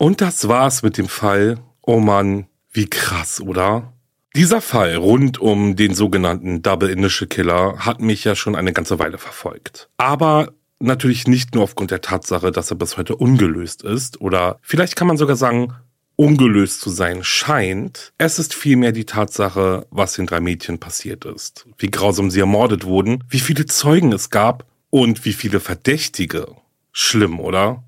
Und 0.00 0.22
das 0.22 0.48
war's 0.48 0.82
mit 0.82 0.96
dem 0.96 1.08
Fall. 1.08 1.58
Oh 1.82 2.00
Mann, 2.00 2.46
wie 2.72 2.86
krass, 2.86 3.38
oder? 3.38 3.92
Dieser 4.34 4.62
Fall 4.62 4.96
rund 4.96 5.36
um 5.36 5.76
den 5.76 5.94
sogenannten 5.94 6.62
Double 6.62 6.88
Initial 6.88 7.28
Killer 7.28 7.80
hat 7.80 8.00
mich 8.00 8.24
ja 8.24 8.34
schon 8.34 8.56
eine 8.56 8.72
ganze 8.72 8.98
Weile 8.98 9.18
verfolgt. 9.18 9.90
Aber 9.98 10.54
natürlich 10.78 11.26
nicht 11.28 11.54
nur 11.54 11.64
aufgrund 11.64 11.90
der 11.90 12.00
Tatsache, 12.00 12.50
dass 12.50 12.70
er 12.70 12.78
bis 12.78 12.96
heute 12.96 13.14
ungelöst 13.14 13.82
ist 13.82 14.22
oder 14.22 14.58
vielleicht 14.62 14.96
kann 14.96 15.06
man 15.06 15.18
sogar 15.18 15.36
sagen, 15.36 15.74
ungelöst 16.16 16.80
zu 16.80 16.88
sein 16.88 17.22
scheint. 17.22 18.14
Es 18.16 18.38
ist 18.38 18.54
vielmehr 18.54 18.92
die 18.92 19.04
Tatsache, 19.04 19.86
was 19.90 20.14
den 20.14 20.24
drei 20.24 20.40
Mädchen 20.40 20.78
passiert 20.78 21.26
ist, 21.26 21.66
wie 21.76 21.90
grausam 21.90 22.30
sie 22.30 22.40
ermordet 22.40 22.86
wurden, 22.86 23.22
wie 23.28 23.40
viele 23.40 23.66
Zeugen 23.66 24.14
es 24.14 24.30
gab 24.30 24.64
und 24.88 25.26
wie 25.26 25.34
viele 25.34 25.60
Verdächtige. 25.60 26.46
Schlimm, 26.90 27.38
oder? 27.38 27.84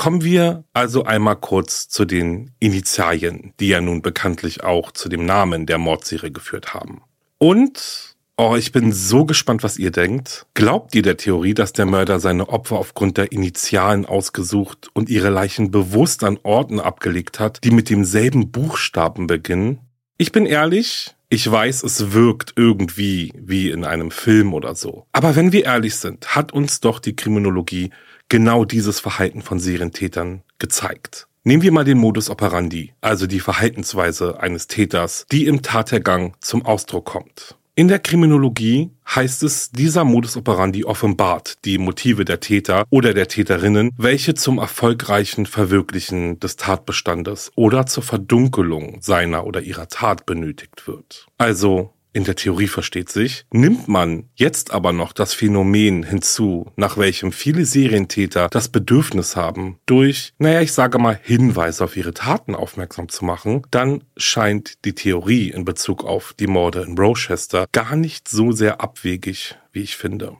Kommen 0.00 0.24
wir 0.24 0.64
also 0.72 1.04
einmal 1.04 1.36
kurz 1.36 1.90
zu 1.90 2.06
den 2.06 2.52
Initialien, 2.58 3.52
die 3.60 3.68
ja 3.68 3.82
nun 3.82 4.00
bekanntlich 4.00 4.64
auch 4.64 4.92
zu 4.92 5.10
dem 5.10 5.26
Namen 5.26 5.66
der 5.66 5.76
Mordserie 5.76 6.30
geführt 6.30 6.72
haben. 6.72 7.02
Und, 7.36 8.16
oh, 8.38 8.56
ich 8.56 8.72
bin 8.72 8.92
so 8.92 9.26
gespannt, 9.26 9.62
was 9.62 9.76
ihr 9.76 9.90
denkt. 9.90 10.46
Glaubt 10.54 10.94
ihr 10.94 11.02
der 11.02 11.18
Theorie, 11.18 11.52
dass 11.52 11.74
der 11.74 11.84
Mörder 11.84 12.18
seine 12.18 12.48
Opfer 12.48 12.78
aufgrund 12.78 13.18
der 13.18 13.30
Initialen 13.30 14.06
ausgesucht 14.06 14.88
und 14.94 15.10
ihre 15.10 15.28
Leichen 15.28 15.70
bewusst 15.70 16.24
an 16.24 16.38
Orten 16.44 16.80
abgelegt 16.80 17.38
hat, 17.38 17.62
die 17.62 17.70
mit 17.70 17.90
demselben 17.90 18.50
Buchstaben 18.50 19.26
beginnen? 19.26 19.80
Ich 20.16 20.32
bin 20.32 20.46
ehrlich, 20.46 21.14
ich 21.28 21.50
weiß, 21.50 21.82
es 21.82 22.12
wirkt 22.12 22.54
irgendwie 22.56 23.34
wie 23.36 23.68
in 23.68 23.84
einem 23.84 24.10
Film 24.10 24.54
oder 24.54 24.74
so. 24.74 25.04
Aber 25.12 25.36
wenn 25.36 25.52
wir 25.52 25.66
ehrlich 25.66 25.96
sind, 25.96 26.34
hat 26.34 26.52
uns 26.52 26.80
doch 26.80 27.00
die 27.00 27.14
Kriminologie 27.14 27.90
genau 28.30 28.64
dieses 28.64 29.00
Verhalten 29.00 29.42
von 29.42 29.60
Serientätern 29.60 30.42
gezeigt. 30.58 31.26
Nehmen 31.44 31.62
wir 31.62 31.72
mal 31.72 31.84
den 31.84 31.98
Modus 31.98 32.30
operandi, 32.30 32.94
also 33.02 33.26
die 33.26 33.40
Verhaltensweise 33.40 34.40
eines 34.40 34.66
Täters, 34.66 35.26
die 35.30 35.46
im 35.46 35.60
Tathergang 35.60 36.34
zum 36.40 36.64
Ausdruck 36.64 37.06
kommt. 37.06 37.56
In 37.76 37.88
der 37.88 37.98
Kriminologie 37.98 38.90
heißt 39.14 39.42
es, 39.42 39.70
dieser 39.70 40.04
Modus 40.04 40.36
operandi 40.36 40.84
offenbart 40.84 41.64
die 41.64 41.78
Motive 41.78 42.26
der 42.26 42.40
Täter 42.40 42.84
oder 42.90 43.14
der 43.14 43.26
Täterinnen, 43.26 43.90
welche 43.96 44.34
zum 44.34 44.58
erfolgreichen 44.58 45.46
Verwirklichen 45.46 46.38
des 46.40 46.56
Tatbestandes 46.56 47.50
oder 47.54 47.86
zur 47.86 48.02
Verdunkelung 48.02 48.98
seiner 49.00 49.46
oder 49.46 49.62
ihrer 49.62 49.88
Tat 49.88 50.26
benötigt 50.26 50.86
wird. 50.86 51.26
Also 51.38 51.94
in 52.12 52.24
der 52.24 52.36
Theorie 52.36 52.66
versteht 52.66 53.08
sich, 53.08 53.44
nimmt 53.52 53.88
man 53.88 54.28
jetzt 54.34 54.72
aber 54.72 54.92
noch 54.92 55.12
das 55.12 55.34
Phänomen 55.34 56.02
hinzu, 56.02 56.70
nach 56.76 56.96
welchem 56.96 57.32
viele 57.32 57.64
Serientäter 57.64 58.48
das 58.48 58.68
Bedürfnis 58.68 59.36
haben, 59.36 59.78
durch, 59.86 60.32
naja, 60.38 60.60
ich 60.60 60.72
sage 60.72 60.98
mal, 60.98 61.18
Hinweise 61.22 61.84
auf 61.84 61.96
ihre 61.96 62.14
Taten 62.14 62.54
aufmerksam 62.54 63.08
zu 63.08 63.24
machen, 63.24 63.62
dann 63.70 64.04
scheint 64.16 64.84
die 64.84 64.94
Theorie 64.94 65.50
in 65.50 65.64
Bezug 65.64 66.04
auf 66.04 66.34
die 66.38 66.46
Morde 66.46 66.82
in 66.82 66.98
Rochester 66.98 67.66
gar 67.72 67.96
nicht 67.96 68.28
so 68.28 68.52
sehr 68.52 68.80
abwegig, 68.80 69.56
wie 69.72 69.82
ich 69.82 69.96
finde. 69.96 70.36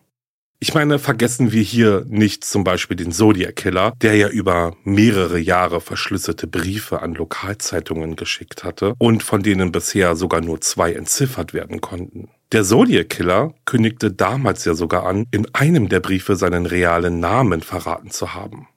Ich 0.63 0.75
meine, 0.75 0.99
vergessen 0.99 1.53
wir 1.53 1.63
hier 1.63 2.05
nicht 2.07 2.45
zum 2.45 2.65
Beispiel 2.65 2.95
den 2.95 3.13
Zodiac 3.13 3.57
Killer, 3.57 3.95
der 4.03 4.15
ja 4.17 4.29
über 4.29 4.77
mehrere 4.85 5.39
Jahre 5.39 5.81
verschlüsselte 5.81 6.47
Briefe 6.47 7.01
an 7.01 7.15
Lokalzeitungen 7.15 8.15
geschickt 8.15 8.63
hatte 8.63 8.93
und 8.99 9.23
von 9.23 9.43
denen 9.43 9.73
bisher 9.73 10.17
sogar 10.17 10.43
nur 10.43 10.61
zwei 10.61 10.93
entziffert 10.93 11.55
werden 11.55 11.81
konnten. 11.81 12.29
Der 12.53 12.63
Zodiac 12.63 13.09
Killer 13.09 13.55
kündigte 13.65 14.13
damals 14.13 14.67
ja 14.67 14.75
sogar 14.75 15.07
an, 15.07 15.25
in 15.31 15.47
einem 15.55 15.89
der 15.89 16.01
Briefe 16.01 16.37
seinen 16.37 16.67
realen 16.67 17.21
Namen 17.21 17.63
verraten 17.63 18.11
zu 18.11 18.35
haben. 18.35 18.69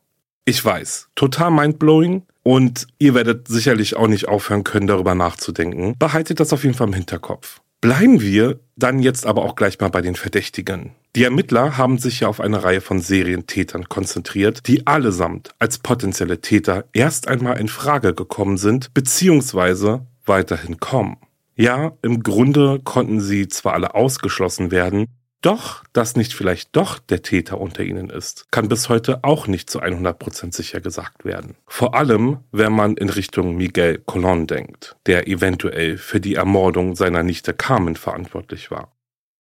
Ich 0.46 0.64
weiß, 0.64 1.10
total 1.16 1.52
mindblowing 1.52 2.24
und 2.44 2.88
ihr 2.98 3.14
werdet 3.14 3.50
sicherlich 3.50 3.98
auch 3.98 4.08
nicht 4.08 4.30
aufhören 4.30 4.64
können, 4.64 4.88
darüber 4.88 5.16
nachzudenken. 5.16 5.96
Behaltet 6.00 6.40
das 6.40 6.54
auf 6.54 6.64
jeden 6.64 6.76
Fall 6.76 6.88
im 6.88 6.94
Hinterkopf. 6.94 7.60
Bleiben 7.84 8.22
wir 8.22 8.62
dann 8.78 9.00
jetzt 9.00 9.26
aber 9.26 9.44
auch 9.44 9.56
gleich 9.56 9.78
mal 9.82 9.90
bei 9.90 10.00
den 10.00 10.16
Verdächtigen. 10.16 10.92
Die 11.18 11.26
Ermittler 11.26 11.78
haben 11.78 11.98
sich 11.98 12.22
ja 12.22 12.30
auf 12.30 12.40
eine 12.40 12.64
Reihe 12.64 12.80
von 12.80 13.02
Serientätern 13.02 13.90
konzentriert, 13.90 14.66
die 14.68 14.88
allesamt 14.88 15.54
als 15.60 15.80
potenzielle 15.80 16.40
Täter 16.40 16.86
erst 16.94 17.28
einmal 17.28 17.60
in 17.60 17.68
Frage 17.68 18.14
gekommen 18.14 18.56
sind, 18.56 18.94
beziehungsweise 18.94 20.08
weiterhin 20.26 20.80
kommen. 20.80 21.18
Ja, 21.58 21.92
im 22.02 22.24
Grunde 22.24 22.80
konnten 22.82 23.20
sie 23.20 23.50
zwar 23.50 23.74
alle 23.74 23.96
ausgeschlossen 23.96 24.72
werden, 24.72 25.08
doch, 25.46 25.84
dass 25.94 26.16
nicht 26.16 26.34
vielleicht 26.34 26.76
doch 26.76 27.00
der 27.00 27.22
Täter 27.22 27.60
unter 27.60 27.84
ihnen 27.84 28.10
ist, 28.10 28.46
kann 28.52 28.70
bis 28.70 28.90
heute 28.90 29.24
auch 29.24 29.48
nicht 29.48 29.70
zu 29.70 29.82
100% 29.82 30.56
sicher 30.56 30.82
gesagt 30.82 31.26
werden. 31.26 31.56
Vor 31.68 31.96
allem, 31.96 32.40
wenn 32.52 32.74
man 32.74 32.96
in 32.96 33.10
Richtung 33.10 33.56
Miguel 33.56 34.02
Colon 34.06 34.48
denkt, 34.48 34.96
der 35.06 35.28
eventuell 35.28 35.98
für 35.98 36.20
die 36.20 36.36
Ermordung 36.36 36.96
seiner 36.96 37.24
Nichte 37.24 37.54
Carmen 37.54 37.96
verantwortlich 37.96 38.72
war. 38.72 38.92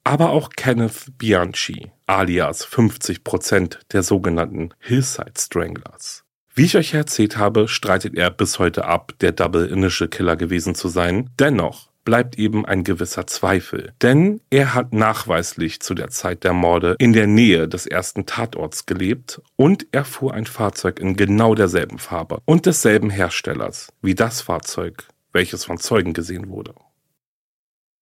Aber 0.03 0.31
auch 0.31 0.49
Kenneth 0.49 1.17
Bianchi, 1.17 1.91
alias 2.07 2.67
50% 2.67 3.77
der 3.93 4.03
sogenannten 4.03 4.73
Hillside 4.79 5.33
Stranglers. 5.37 6.25
Wie 6.53 6.65
ich 6.65 6.77
euch 6.77 6.93
erzählt 6.93 7.37
habe, 7.37 7.67
streitet 7.67 8.15
er 8.15 8.29
bis 8.29 8.59
heute 8.59 8.85
ab, 8.85 9.13
der 9.21 9.31
Double 9.31 9.65
Initial 9.65 10.09
Killer 10.09 10.35
gewesen 10.35 10.75
zu 10.75 10.87
sein. 10.87 11.31
Dennoch 11.39 11.92
bleibt 12.03 12.37
eben 12.37 12.65
ein 12.65 12.83
gewisser 12.83 13.27
Zweifel. 13.27 13.93
Denn 14.01 14.41
er 14.49 14.73
hat 14.73 14.93
nachweislich 14.93 15.79
zu 15.79 15.93
der 15.93 16.09
Zeit 16.09 16.43
der 16.43 16.53
Morde 16.53 16.95
in 16.99 17.13
der 17.13 17.27
Nähe 17.27 17.67
des 17.67 17.85
ersten 17.85 18.25
Tatorts 18.25 18.85
gelebt 18.85 19.41
und 19.55 19.87
er 19.91 20.05
fuhr 20.05 20.33
ein 20.33 20.45
Fahrzeug 20.45 20.99
in 20.99 21.15
genau 21.15 21.55
derselben 21.55 21.99
Farbe 21.99 22.39
und 22.45 22.65
desselben 22.65 23.09
Herstellers 23.09 23.91
wie 24.01 24.15
das 24.15 24.41
Fahrzeug, 24.41 25.07
welches 25.31 25.65
von 25.65 25.77
Zeugen 25.77 26.13
gesehen 26.13 26.49
wurde. 26.49 26.73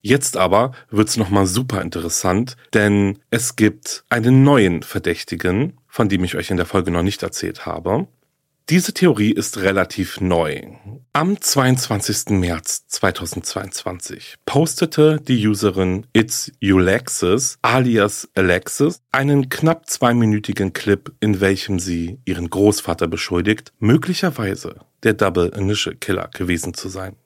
Jetzt 0.03 0.35
aber 0.35 0.71
wird's 0.89 1.15
nochmal 1.15 1.45
super 1.45 1.81
interessant, 1.81 2.57
denn 2.73 3.19
es 3.29 3.55
gibt 3.55 4.03
einen 4.09 4.43
neuen 4.43 4.81
Verdächtigen, 4.81 5.77
von 5.87 6.09
dem 6.09 6.23
ich 6.23 6.35
euch 6.35 6.49
in 6.49 6.57
der 6.57 6.65
Folge 6.65 6.89
noch 6.89 7.03
nicht 7.03 7.21
erzählt 7.21 7.67
habe. 7.67 8.07
Diese 8.71 8.93
Theorie 8.93 9.33
ist 9.33 9.57
relativ 9.57 10.21
neu. 10.21 10.61
Am 11.11 11.41
22. 11.41 12.29
März 12.39 12.87
2022 12.87 14.35
postete 14.45 15.19
die 15.19 15.45
Userin 15.45 16.07
It's 16.13 16.53
Ulexis 16.63 17.57
alias 17.63 18.29
Alexis 18.33 19.01
einen 19.11 19.49
knapp 19.49 19.89
zweiminütigen 19.89 20.71
Clip, 20.71 21.11
in 21.19 21.41
welchem 21.41 21.79
sie 21.79 22.19
ihren 22.23 22.49
Großvater 22.49 23.09
beschuldigt, 23.09 23.73
möglicherweise 23.79 24.77
der 25.03 25.15
Double 25.15 25.51
Initial 25.53 25.95
Killer 25.95 26.29
gewesen 26.33 26.73
zu 26.73 26.87
sein. 26.87 27.17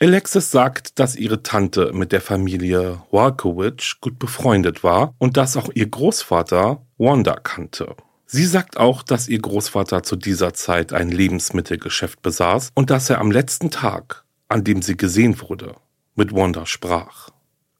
Alexis 0.00 0.50
sagt, 0.50 0.98
dass 0.98 1.16
ihre 1.16 1.42
Tante 1.42 1.92
mit 1.92 2.12
der 2.12 2.22
Familie 2.22 3.02
Walkowicz 3.10 3.96
gut 4.00 4.18
befreundet 4.18 4.82
war 4.82 5.14
und 5.18 5.36
dass 5.36 5.58
auch 5.58 5.68
ihr 5.74 5.90
Großvater 5.90 6.80
Wanda 6.96 7.34
kannte. 7.34 7.94
Sie 8.30 8.44
sagt 8.44 8.76
auch, 8.76 9.02
dass 9.02 9.26
ihr 9.26 9.38
Großvater 9.38 10.02
zu 10.02 10.14
dieser 10.14 10.52
Zeit 10.52 10.92
ein 10.92 11.10
Lebensmittelgeschäft 11.10 12.20
besaß 12.20 12.72
und 12.74 12.90
dass 12.90 13.08
er 13.08 13.22
am 13.22 13.30
letzten 13.30 13.70
Tag, 13.70 14.24
an 14.48 14.64
dem 14.64 14.82
sie 14.82 14.98
gesehen 14.98 15.40
wurde, 15.40 15.76
mit 16.14 16.34
Wanda 16.34 16.66
sprach. 16.66 17.30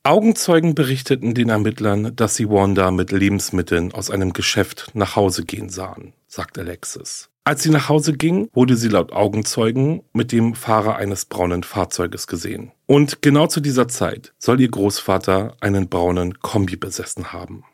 Augenzeugen 0.04 0.74
berichteten 0.74 1.34
den 1.34 1.50
Ermittlern, 1.50 2.16
dass 2.16 2.36
sie 2.36 2.48
Wanda 2.48 2.90
mit 2.90 3.12
Lebensmitteln 3.12 3.92
aus 3.92 4.10
einem 4.10 4.32
Geschäft 4.32 4.92
nach 4.94 5.16
Hause 5.16 5.44
gehen 5.44 5.68
sahen, 5.68 6.14
sagt 6.28 6.56
Alexis. 6.58 7.28
Als 7.44 7.62
sie 7.62 7.70
nach 7.70 7.90
Hause 7.90 8.14
ging, 8.14 8.48
wurde 8.54 8.76
sie 8.76 8.88
laut 8.88 9.12
Augenzeugen 9.12 10.02
mit 10.14 10.32
dem 10.32 10.54
Fahrer 10.54 10.96
eines 10.96 11.26
braunen 11.26 11.62
Fahrzeuges 11.62 12.26
gesehen. 12.26 12.72
Und 12.86 13.20
genau 13.20 13.48
zu 13.48 13.60
dieser 13.60 13.86
Zeit 13.86 14.32
soll 14.38 14.62
ihr 14.62 14.70
Großvater 14.70 15.58
einen 15.60 15.90
braunen 15.90 16.40
Kombi 16.40 16.76
besessen 16.76 17.34
haben. 17.34 17.64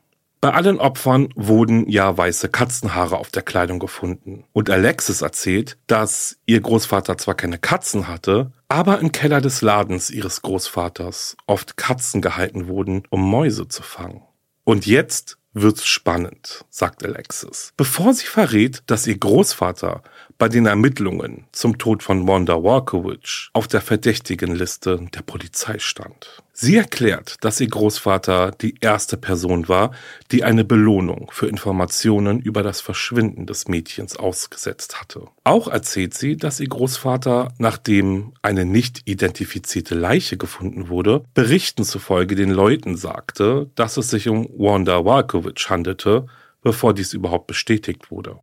Bei 0.44 0.52
allen 0.52 0.78
Opfern 0.78 1.30
wurden 1.36 1.88
ja 1.88 2.18
weiße 2.18 2.50
Katzenhaare 2.50 3.16
auf 3.16 3.30
der 3.30 3.40
Kleidung 3.40 3.78
gefunden. 3.78 4.44
Und 4.52 4.68
Alexis 4.68 5.22
erzählt, 5.22 5.78
dass 5.86 6.36
ihr 6.44 6.60
Großvater 6.60 7.16
zwar 7.16 7.34
keine 7.34 7.56
Katzen 7.56 8.08
hatte, 8.08 8.52
aber 8.68 8.98
im 8.98 9.10
Keller 9.10 9.40
des 9.40 9.62
Ladens 9.62 10.10
ihres 10.10 10.42
Großvaters 10.42 11.38
oft 11.46 11.78
Katzen 11.78 12.20
gehalten 12.20 12.68
wurden, 12.68 13.04
um 13.08 13.22
Mäuse 13.22 13.68
zu 13.68 13.82
fangen. 13.82 14.20
Und 14.64 14.84
jetzt 14.84 15.38
wird's 15.54 15.86
spannend, 15.86 16.66
sagt 16.68 17.02
Alexis, 17.06 17.72
bevor 17.78 18.12
sie 18.12 18.26
verrät, 18.26 18.82
dass 18.86 19.06
ihr 19.06 19.16
Großvater 19.16 20.02
bei 20.36 20.50
den 20.50 20.66
Ermittlungen 20.66 21.46
zum 21.52 21.78
Tod 21.78 22.02
von 22.02 22.28
Wanda 22.28 22.62
Walkowicz 22.62 23.48
auf 23.54 23.66
der 23.66 23.80
verdächtigen 23.80 24.54
Liste 24.54 25.06
der 25.14 25.22
Polizei 25.22 25.78
stand. 25.78 26.42
Sie 26.56 26.76
erklärt, 26.76 27.38
dass 27.40 27.60
ihr 27.60 27.66
Großvater 27.66 28.52
die 28.52 28.76
erste 28.80 29.16
Person 29.16 29.66
war, 29.66 29.90
die 30.30 30.44
eine 30.44 30.64
Belohnung 30.64 31.28
für 31.32 31.48
Informationen 31.48 32.38
über 32.38 32.62
das 32.62 32.80
Verschwinden 32.80 33.44
des 33.44 33.66
Mädchens 33.66 34.16
ausgesetzt 34.16 35.00
hatte. 35.00 35.26
Auch 35.42 35.66
erzählt 35.66 36.14
sie, 36.14 36.36
dass 36.36 36.60
ihr 36.60 36.68
Großvater, 36.68 37.52
nachdem 37.58 38.34
eine 38.40 38.64
nicht 38.64 39.02
identifizierte 39.04 39.96
Leiche 39.96 40.36
gefunden 40.36 40.88
wurde, 40.88 41.24
Berichten 41.34 41.82
zufolge 41.82 42.36
den 42.36 42.50
Leuten 42.50 42.96
sagte, 42.96 43.68
dass 43.74 43.96
es 43.96 44.10
sich 44.10 44.28
um 44.28 44.48
Wanda 44.56 45.04
Walkowicz 45.04 45.68
handelte, 45.68 46.26
bevor 46.62 46.94
dies 46.94 47.14
überhaupt 47.14 47.48
bestätigt 47.48 48.12
wurde. 48.12 48.38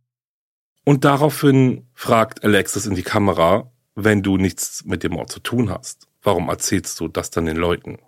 Und 0.84 1.06
daraufhin 1.06 1.86
fragt 1.94 2.44
Alexis 2.44 2.84
in 2.84 2.94
die 2.94 3.02
Kamera, 3.02 3.72
wenn 3.94 4.22
du 4.22 4.36
nichts 4.36 4.84
mit 4.84 5.02
dem 5.02 5.12
Mord 5.12 5.30
zu 5.30 5.40
tun 5.40 5.70
hast, 5.70 6.08
warum 6.22 6.48
erzählst 6.48 6.98
du 7.00 7.08
das 7.08 7.30
dann 7.30 7.46
den 7.46 7.56
Leuten? 7.56 7.98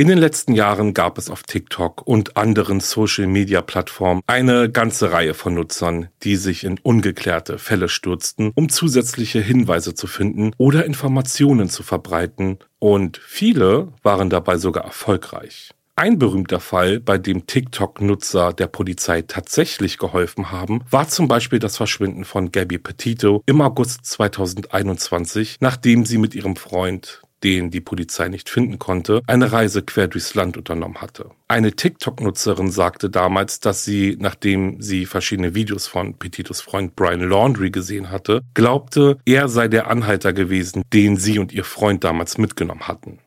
In 0.00 0.06
den 0.06 0.18
letzten 0.18 0.54
Jahren 0.54 0.94
gab 0.94 1.18
es 1.18 1.28
auf 1.28 1.42
TikTok 1.42 2.06
und 2.06 2.36
anderen 2.36 2.78
Social-Media-Plattformen 2.78 4.22
eine 4.28 4.70
ganze 4.70 5.10
Reihe 5.10 5.34
von 5.34 5.54
Nutzern, 5.54 6.08
die 6.22 6.36
sich 6.36 6.62
in 6.62 6.78
ungeklärte 6.78 7.58
Fälle 7.58 7.88
stürzten, 7.88 8.52
um 8.54 8.68
zusätzliche 8.68 9.40
Hinweise 9.40 9.96
zu 9.96 10.06
finden 10.06 10.52
oder 10.56 10.84
Informationen 10.84 11.68
zu 11.68 11.82
verbreiten, 11.82 12.58
und 12.78 13.16
viele 13.16 13.92
waren 14.04 14.30
dabei 14.30 14.56
sogar 14.56 14.84
erfolgreich. 14.84 15.70
Ein 15.98 16.16
berühmter 16.16 16.60
Fall, 16.60 17.00
bei 17.00 17.18
dem 17.18 17.48
TikTok-Nutzer 17.48 18.52
der 18.52 18.68
Polizei 18.68 19.22
tatsächlich 19.22 19.98
geholfen 19.98 20.52
haben, 20.52 20.84
war 20.88 21.08
zum 21.08 21.26
Beispiel 21.26 21.58
das 21.58 21.76
Verschwinden 21.76 22.24
von 22.24 22.52
Gabby 22.52 22.78
Petito 22.78 23.42
im 23.46 23.60
August 23.60 24.06
2021, 24.06 25.56
nachdem 25.58 26.04
sie 26.04 26.18
mit 26.18 26.36
ihrem 26.36 26.54
Freund 26.54 27.22
den 27.42 27.72
die 27.72 27.80
Polizei 27.80 28.28
nicht 28.28 28.48
finden 28.48 28.78
konnte, 28.78 29.22
eine 29.26 29.50
Reise 29.50 29.82
quer 29.82 30.06
durchs 30.06 30.36
Land 30.36 30.56
unternommen 30.56 31.00
hatte. 31.00 31.30
Eine 31.48 31.72
TikTok-Nutzerin 31.72 32.70
sagte 32.70 33.10
damals, 33.10 33.58
dass 33.58 33.84
sie, 33.84 34.16
nachdem 34.20 34.80
sie 34.80 35.04
verschiedene 35.04 35.56
Videos 35.56 35.88
von 35.88 36.14
Petitos 36.14 36.60
Freund 36.60 36.94
Brian 36.94 37.28
Laundry 37.28 37.70
gesehen 37.72 38.10
hatte, 38.12 38.42
glaubte, 38.54 39.18
er 39.24 39.48
sei 39.48 39.66
der 39.66 39.90
Anhalter 39.90 40.32
gewesen, 40.32 40.82
den 40.92 41.16
sie 41.16 41.40
und 41.40 41.52
ihr 41.52 41.64
Freund 41.64 42.04
damals 42.04 42.38
mitgenommen 42.38 42.86
hatten. 42.86 43.18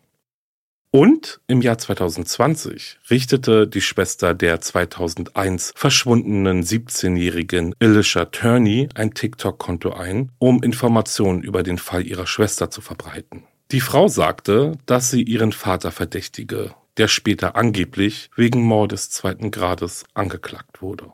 Und 0.93 1.39
im 1.47 1.61
Jahr 1.61 1.77
2020 1.77 2.99
richtete 3.09 3.65
die 3.65 3.79
Schwester 3.79 4.33
der 4.33 4.59
2001 4.59 5.71
verschwundenen 5.73 6.63
17-jährigen 6.63 7.73
Alicia 7.79 8.25
Turney 8.25 8.89
ein 8.93 9.13
TikTok-Konto 9.13 9.93
ein, 9.93 10.31
um 10.37 10.61
Informationen 10.61 11.43
über 11.43 11.63
den 11.63 11.77
Fall 11.77 12.05
ihrer 12.05 12.27
Schwester 12.27 12.69
zu 12.69 12.81
verbreiten. 12.81 13.43
Die 13.71 13.79
Frau 13.79 14.09
sagte, 14.09 14.77
dass 14.85 15.09
sie 15.09 15.23
ihren 15.23 15.53
Vater 15.53 15.91
verdächtige, 15.91 16.75
der 16.97 17.07
später 17.07 17.55
angeblich 17.55 18.29
wegen 18.35 18.61
Mordes 18.61 19.09
zweiten 19.09 19.49
Grades 19.49 20.03
angeklagt 20.13 20.81
wurde. 20.81 21.05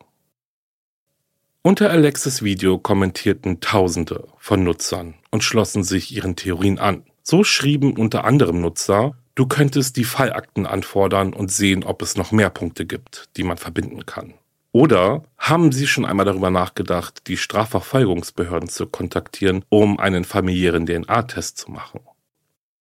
Unter 1.61 1.91
Alexis 1.91 2.41
Video 2.41 2.79
kommentierten 2.79 3.59
Tausende 3.59 4.27
von 4.39 4.63
Nutzern 4.63 5.13
und 5.29 5.43
schlossen 5.43 5.83
sich 5.83 6.15
ihren 6.15 6.35
Theorien 6.35 6.79
an. 6.79 7.03
So 7.21 7.43
schrieben 7.43 7.95
unter 7.95 8.23
anderem 8.23 8.59
Nutzer, 8.59 9.15
du 9.37 9.45
könntest 9.45 9.95
die 9.97 10.03
Fallakten 10.03 10.65
anfordern 10.65 11.31
und 11.31 11.51
sehen, 11.51 11.83
ob 11.83 12.01
es 12.01 12.17
noch 12.17 12.31
mehr 12.31 12.49
Punkte 12.49 12.85
gibt, 12.85 13.29
die 13.37 13.43
man 13.43 13.57
verbinden 13.57 14.05
kann. 14.05 14.33
Oder 14.71 15.23
haben 15.37 15.71
Sie 15.71 15.87
schon 15.87 16.05
einmal 16.05 16.25
darüber 16.25 16.49
nachgedacht, 16.49 17.27
die 17.27 17.37
Strafverfolgungsbehörden 17.37 18.67
zu 18.67 18.87
kontaktieren, 18.87 19.63
um 19.69 19.99
einen 19.99 20.23
familiären 20.23 20.85
DNA-Test 20.85 21.57
zu 21.57 21.71
machen? 21.71 22.01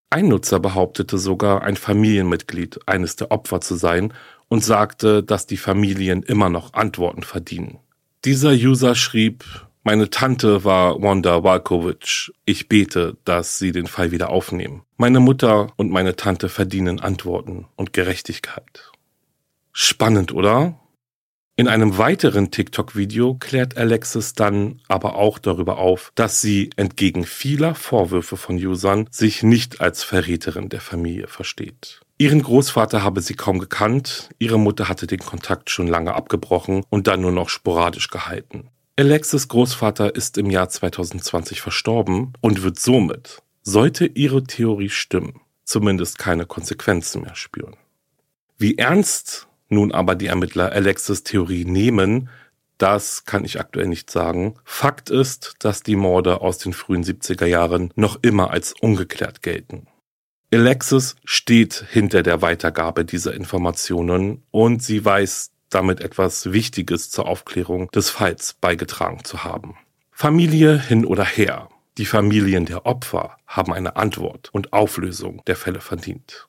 Ein 0.09 0.29
Nutzer 0.29 0.59
behauptete 0.59 1.19
sogar, 1.19 1.63
ein 1.63 1.77
Familienmitglied 1.77 2.81
eines 2.87 3.17
der 3.17 3.31
Opfer 3.31 3.61
zu 3.61 3.75
sein 3.77 4.15
und 4.49 4.65
sagte, 4.65 5.23
dass 5.23 5.47
die 5.47 5.57
Familien 5.57 6.23
immer 6.23 6.49
noch 6.49 6.73
Antworten 6.73 7.23
verdienen. 7.23 7.79
Dieser 8.25 8.53
User 8.53 8.95
schrieb, 8.95 9.45
meine 9.87 10.11
Tante 10.11 10.65
war 10.65 11.01
Wanda 11.01 11.45
Walkowicz. 11.45 12.33
Ich 12.45 12.69
bete, 12.69 13.19
dass 13.25 13.59
sie 13.59 13.71
den 13.71 13.87
Fall 13.87 14.11
wieder 14.11 14.31
aufnehmen. 14.31 14.83
Meine 14.97 15.21
Mutter 15.21 15.69
und 15.77 15.93
meine 15.93 16.17
Tante 16.17 16.49
verdienen 16.49 16.99
Antworten 16.99 17.67
und 17.77 17.93
Gerechtigkeit. 17.93 18.91
Spannend, 19.71 20.35
oder? 20.35 20.75
In 21.55 21.69
einem 21.69 21.99
weiteren 21.99 22.51
TikTok-Video 22.51 23.35
klärt 23.35 23.77
Alexis 23.77 24.35
dann 24.35 24.81
aber 24.89 25.15
auch 25.15 25.39
darüber 25.39 25.79
auf, 25.79 26.11
dass 26.17 26.41
sie 26.41 26.71
entgegen 26.75 27.25
vieler 27.25 27.77
Vorwürfe 27.77 28.37
von 28.37 28.57
Usern 28.57 29.07
sich 29.13 29.45
nicht 29.45 29.81
als 29.81 30.03
Verräterin 30.03 30.69
der 30.69 30.81
Familie 30.81 31.29
versteht. 31.29 32.01
Ihren 32.19 32.43
Großvater 32.43 33.05
habe 33.05 33.21
sie 33.21 33.35
kaum 33.35 33.61
gekannt, 33.61 34.31
ihre 34.41 34.59
Mutter 34.59 34.89
hatte 34.89 35.07
den 35.07 35.21
Kontakt 35.21 35.71
schon 35.71 35.87
lange 35.87 36.17
abgebrochen 36.17 36.83
und 36.89 37.07
dann 37.07 37.21
nur 37.21 37.31
noch 37.31 37.51
sporadisch 37.51 38.09
gehalten. 38.09 38.71
Alexis 38.99 39.49
Großvater 39.49 40.15
ist 40.15 40.39
im 40.39 40.49
Jahr 40.49 40.71
2020 40.71 41.61
verstorben 41.61 42.33
und 42.41 42.63
wird 42.63 42.79
somit, 42.79 43.43
sollte 43.63 44.07
ihre 44.07 44.45
Theorie 44.45 44.89
stimmen, 44.89 45.43
zumindest 45.65 46.19
keine 46.19 46.47
Konsequenzen 46.47 47.21
mehr 47.21 47.35
spüren. 47.35 47.77
Wie 48.57 48.79
ernst 48.79 49.49
nun 49.69 49.93
aber 49.93 50.15
die 50.15 50.29
Ermittler 50.29 50.73
Alexis 50.73 51.25
Theorie 51.25 51.67
nehmen, 51.67 52.31
das 52.79 53.27
kann 53.27 53.45
ich 53.45 53.61
aktuell 53.61 53.87
nicht 53.87 54.11
sagen. 54.11 54.55
Fakt 54.65 55.11
ist, 55.11 55.57
dass 55.59 55.83
die 55.83 55.97
Morde 55.97 56.41
aus 56.41 56.57
den 56.57 56.73
frühen 56.73 57.05
70er 57.05 57.47
Jahren 57.47 57.93
noch 57.97 58.19
immer 58.23 58.51
als 58.51 58.73
ungeklärt 58.81 59.43
gelten. 59.43 59.89
Alexis 60.51 61.17
steht 61.25 61.85
hinter 61.91 62.23
der 62.23 62.41
Weitergabe 62.41 63.05
dieser 63.05 63.35
Informationen 63.35 64.43
und 64.51 64.83
sie 64.83 65.05
weiß 65.05 65.51
damit 65.71 66.01
etwas 66.01 66.53
Wichtiges 66.53 67.11
zur 67.11 67.27
Aufklärung 67.27 67.91
des 67.91 68.11
Falls 68.11 68.55
beigetragen 68.55 69.25
zu 69.25 69.45
haben. 69.45 69.77
Familie 70.11 70.81
hin 70.81 71.05
oder 71.05 71.25
her. 71.25 71.69
Die 71.99 72.07
Familien 72.07 72.67
der 72.67 72.87
Opfer 72.87 73.37
haben 73.47 73.73
eine 73.73 73.97
Antwort 73.97 74.51
und 74.53 74.73
Auflösung 74.73 75.43
der 75.47 75.57
Fälle 75.57 75.81
verdient. 75.81 76.47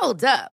Hold 0.00 0.24
up. 0.24 0.59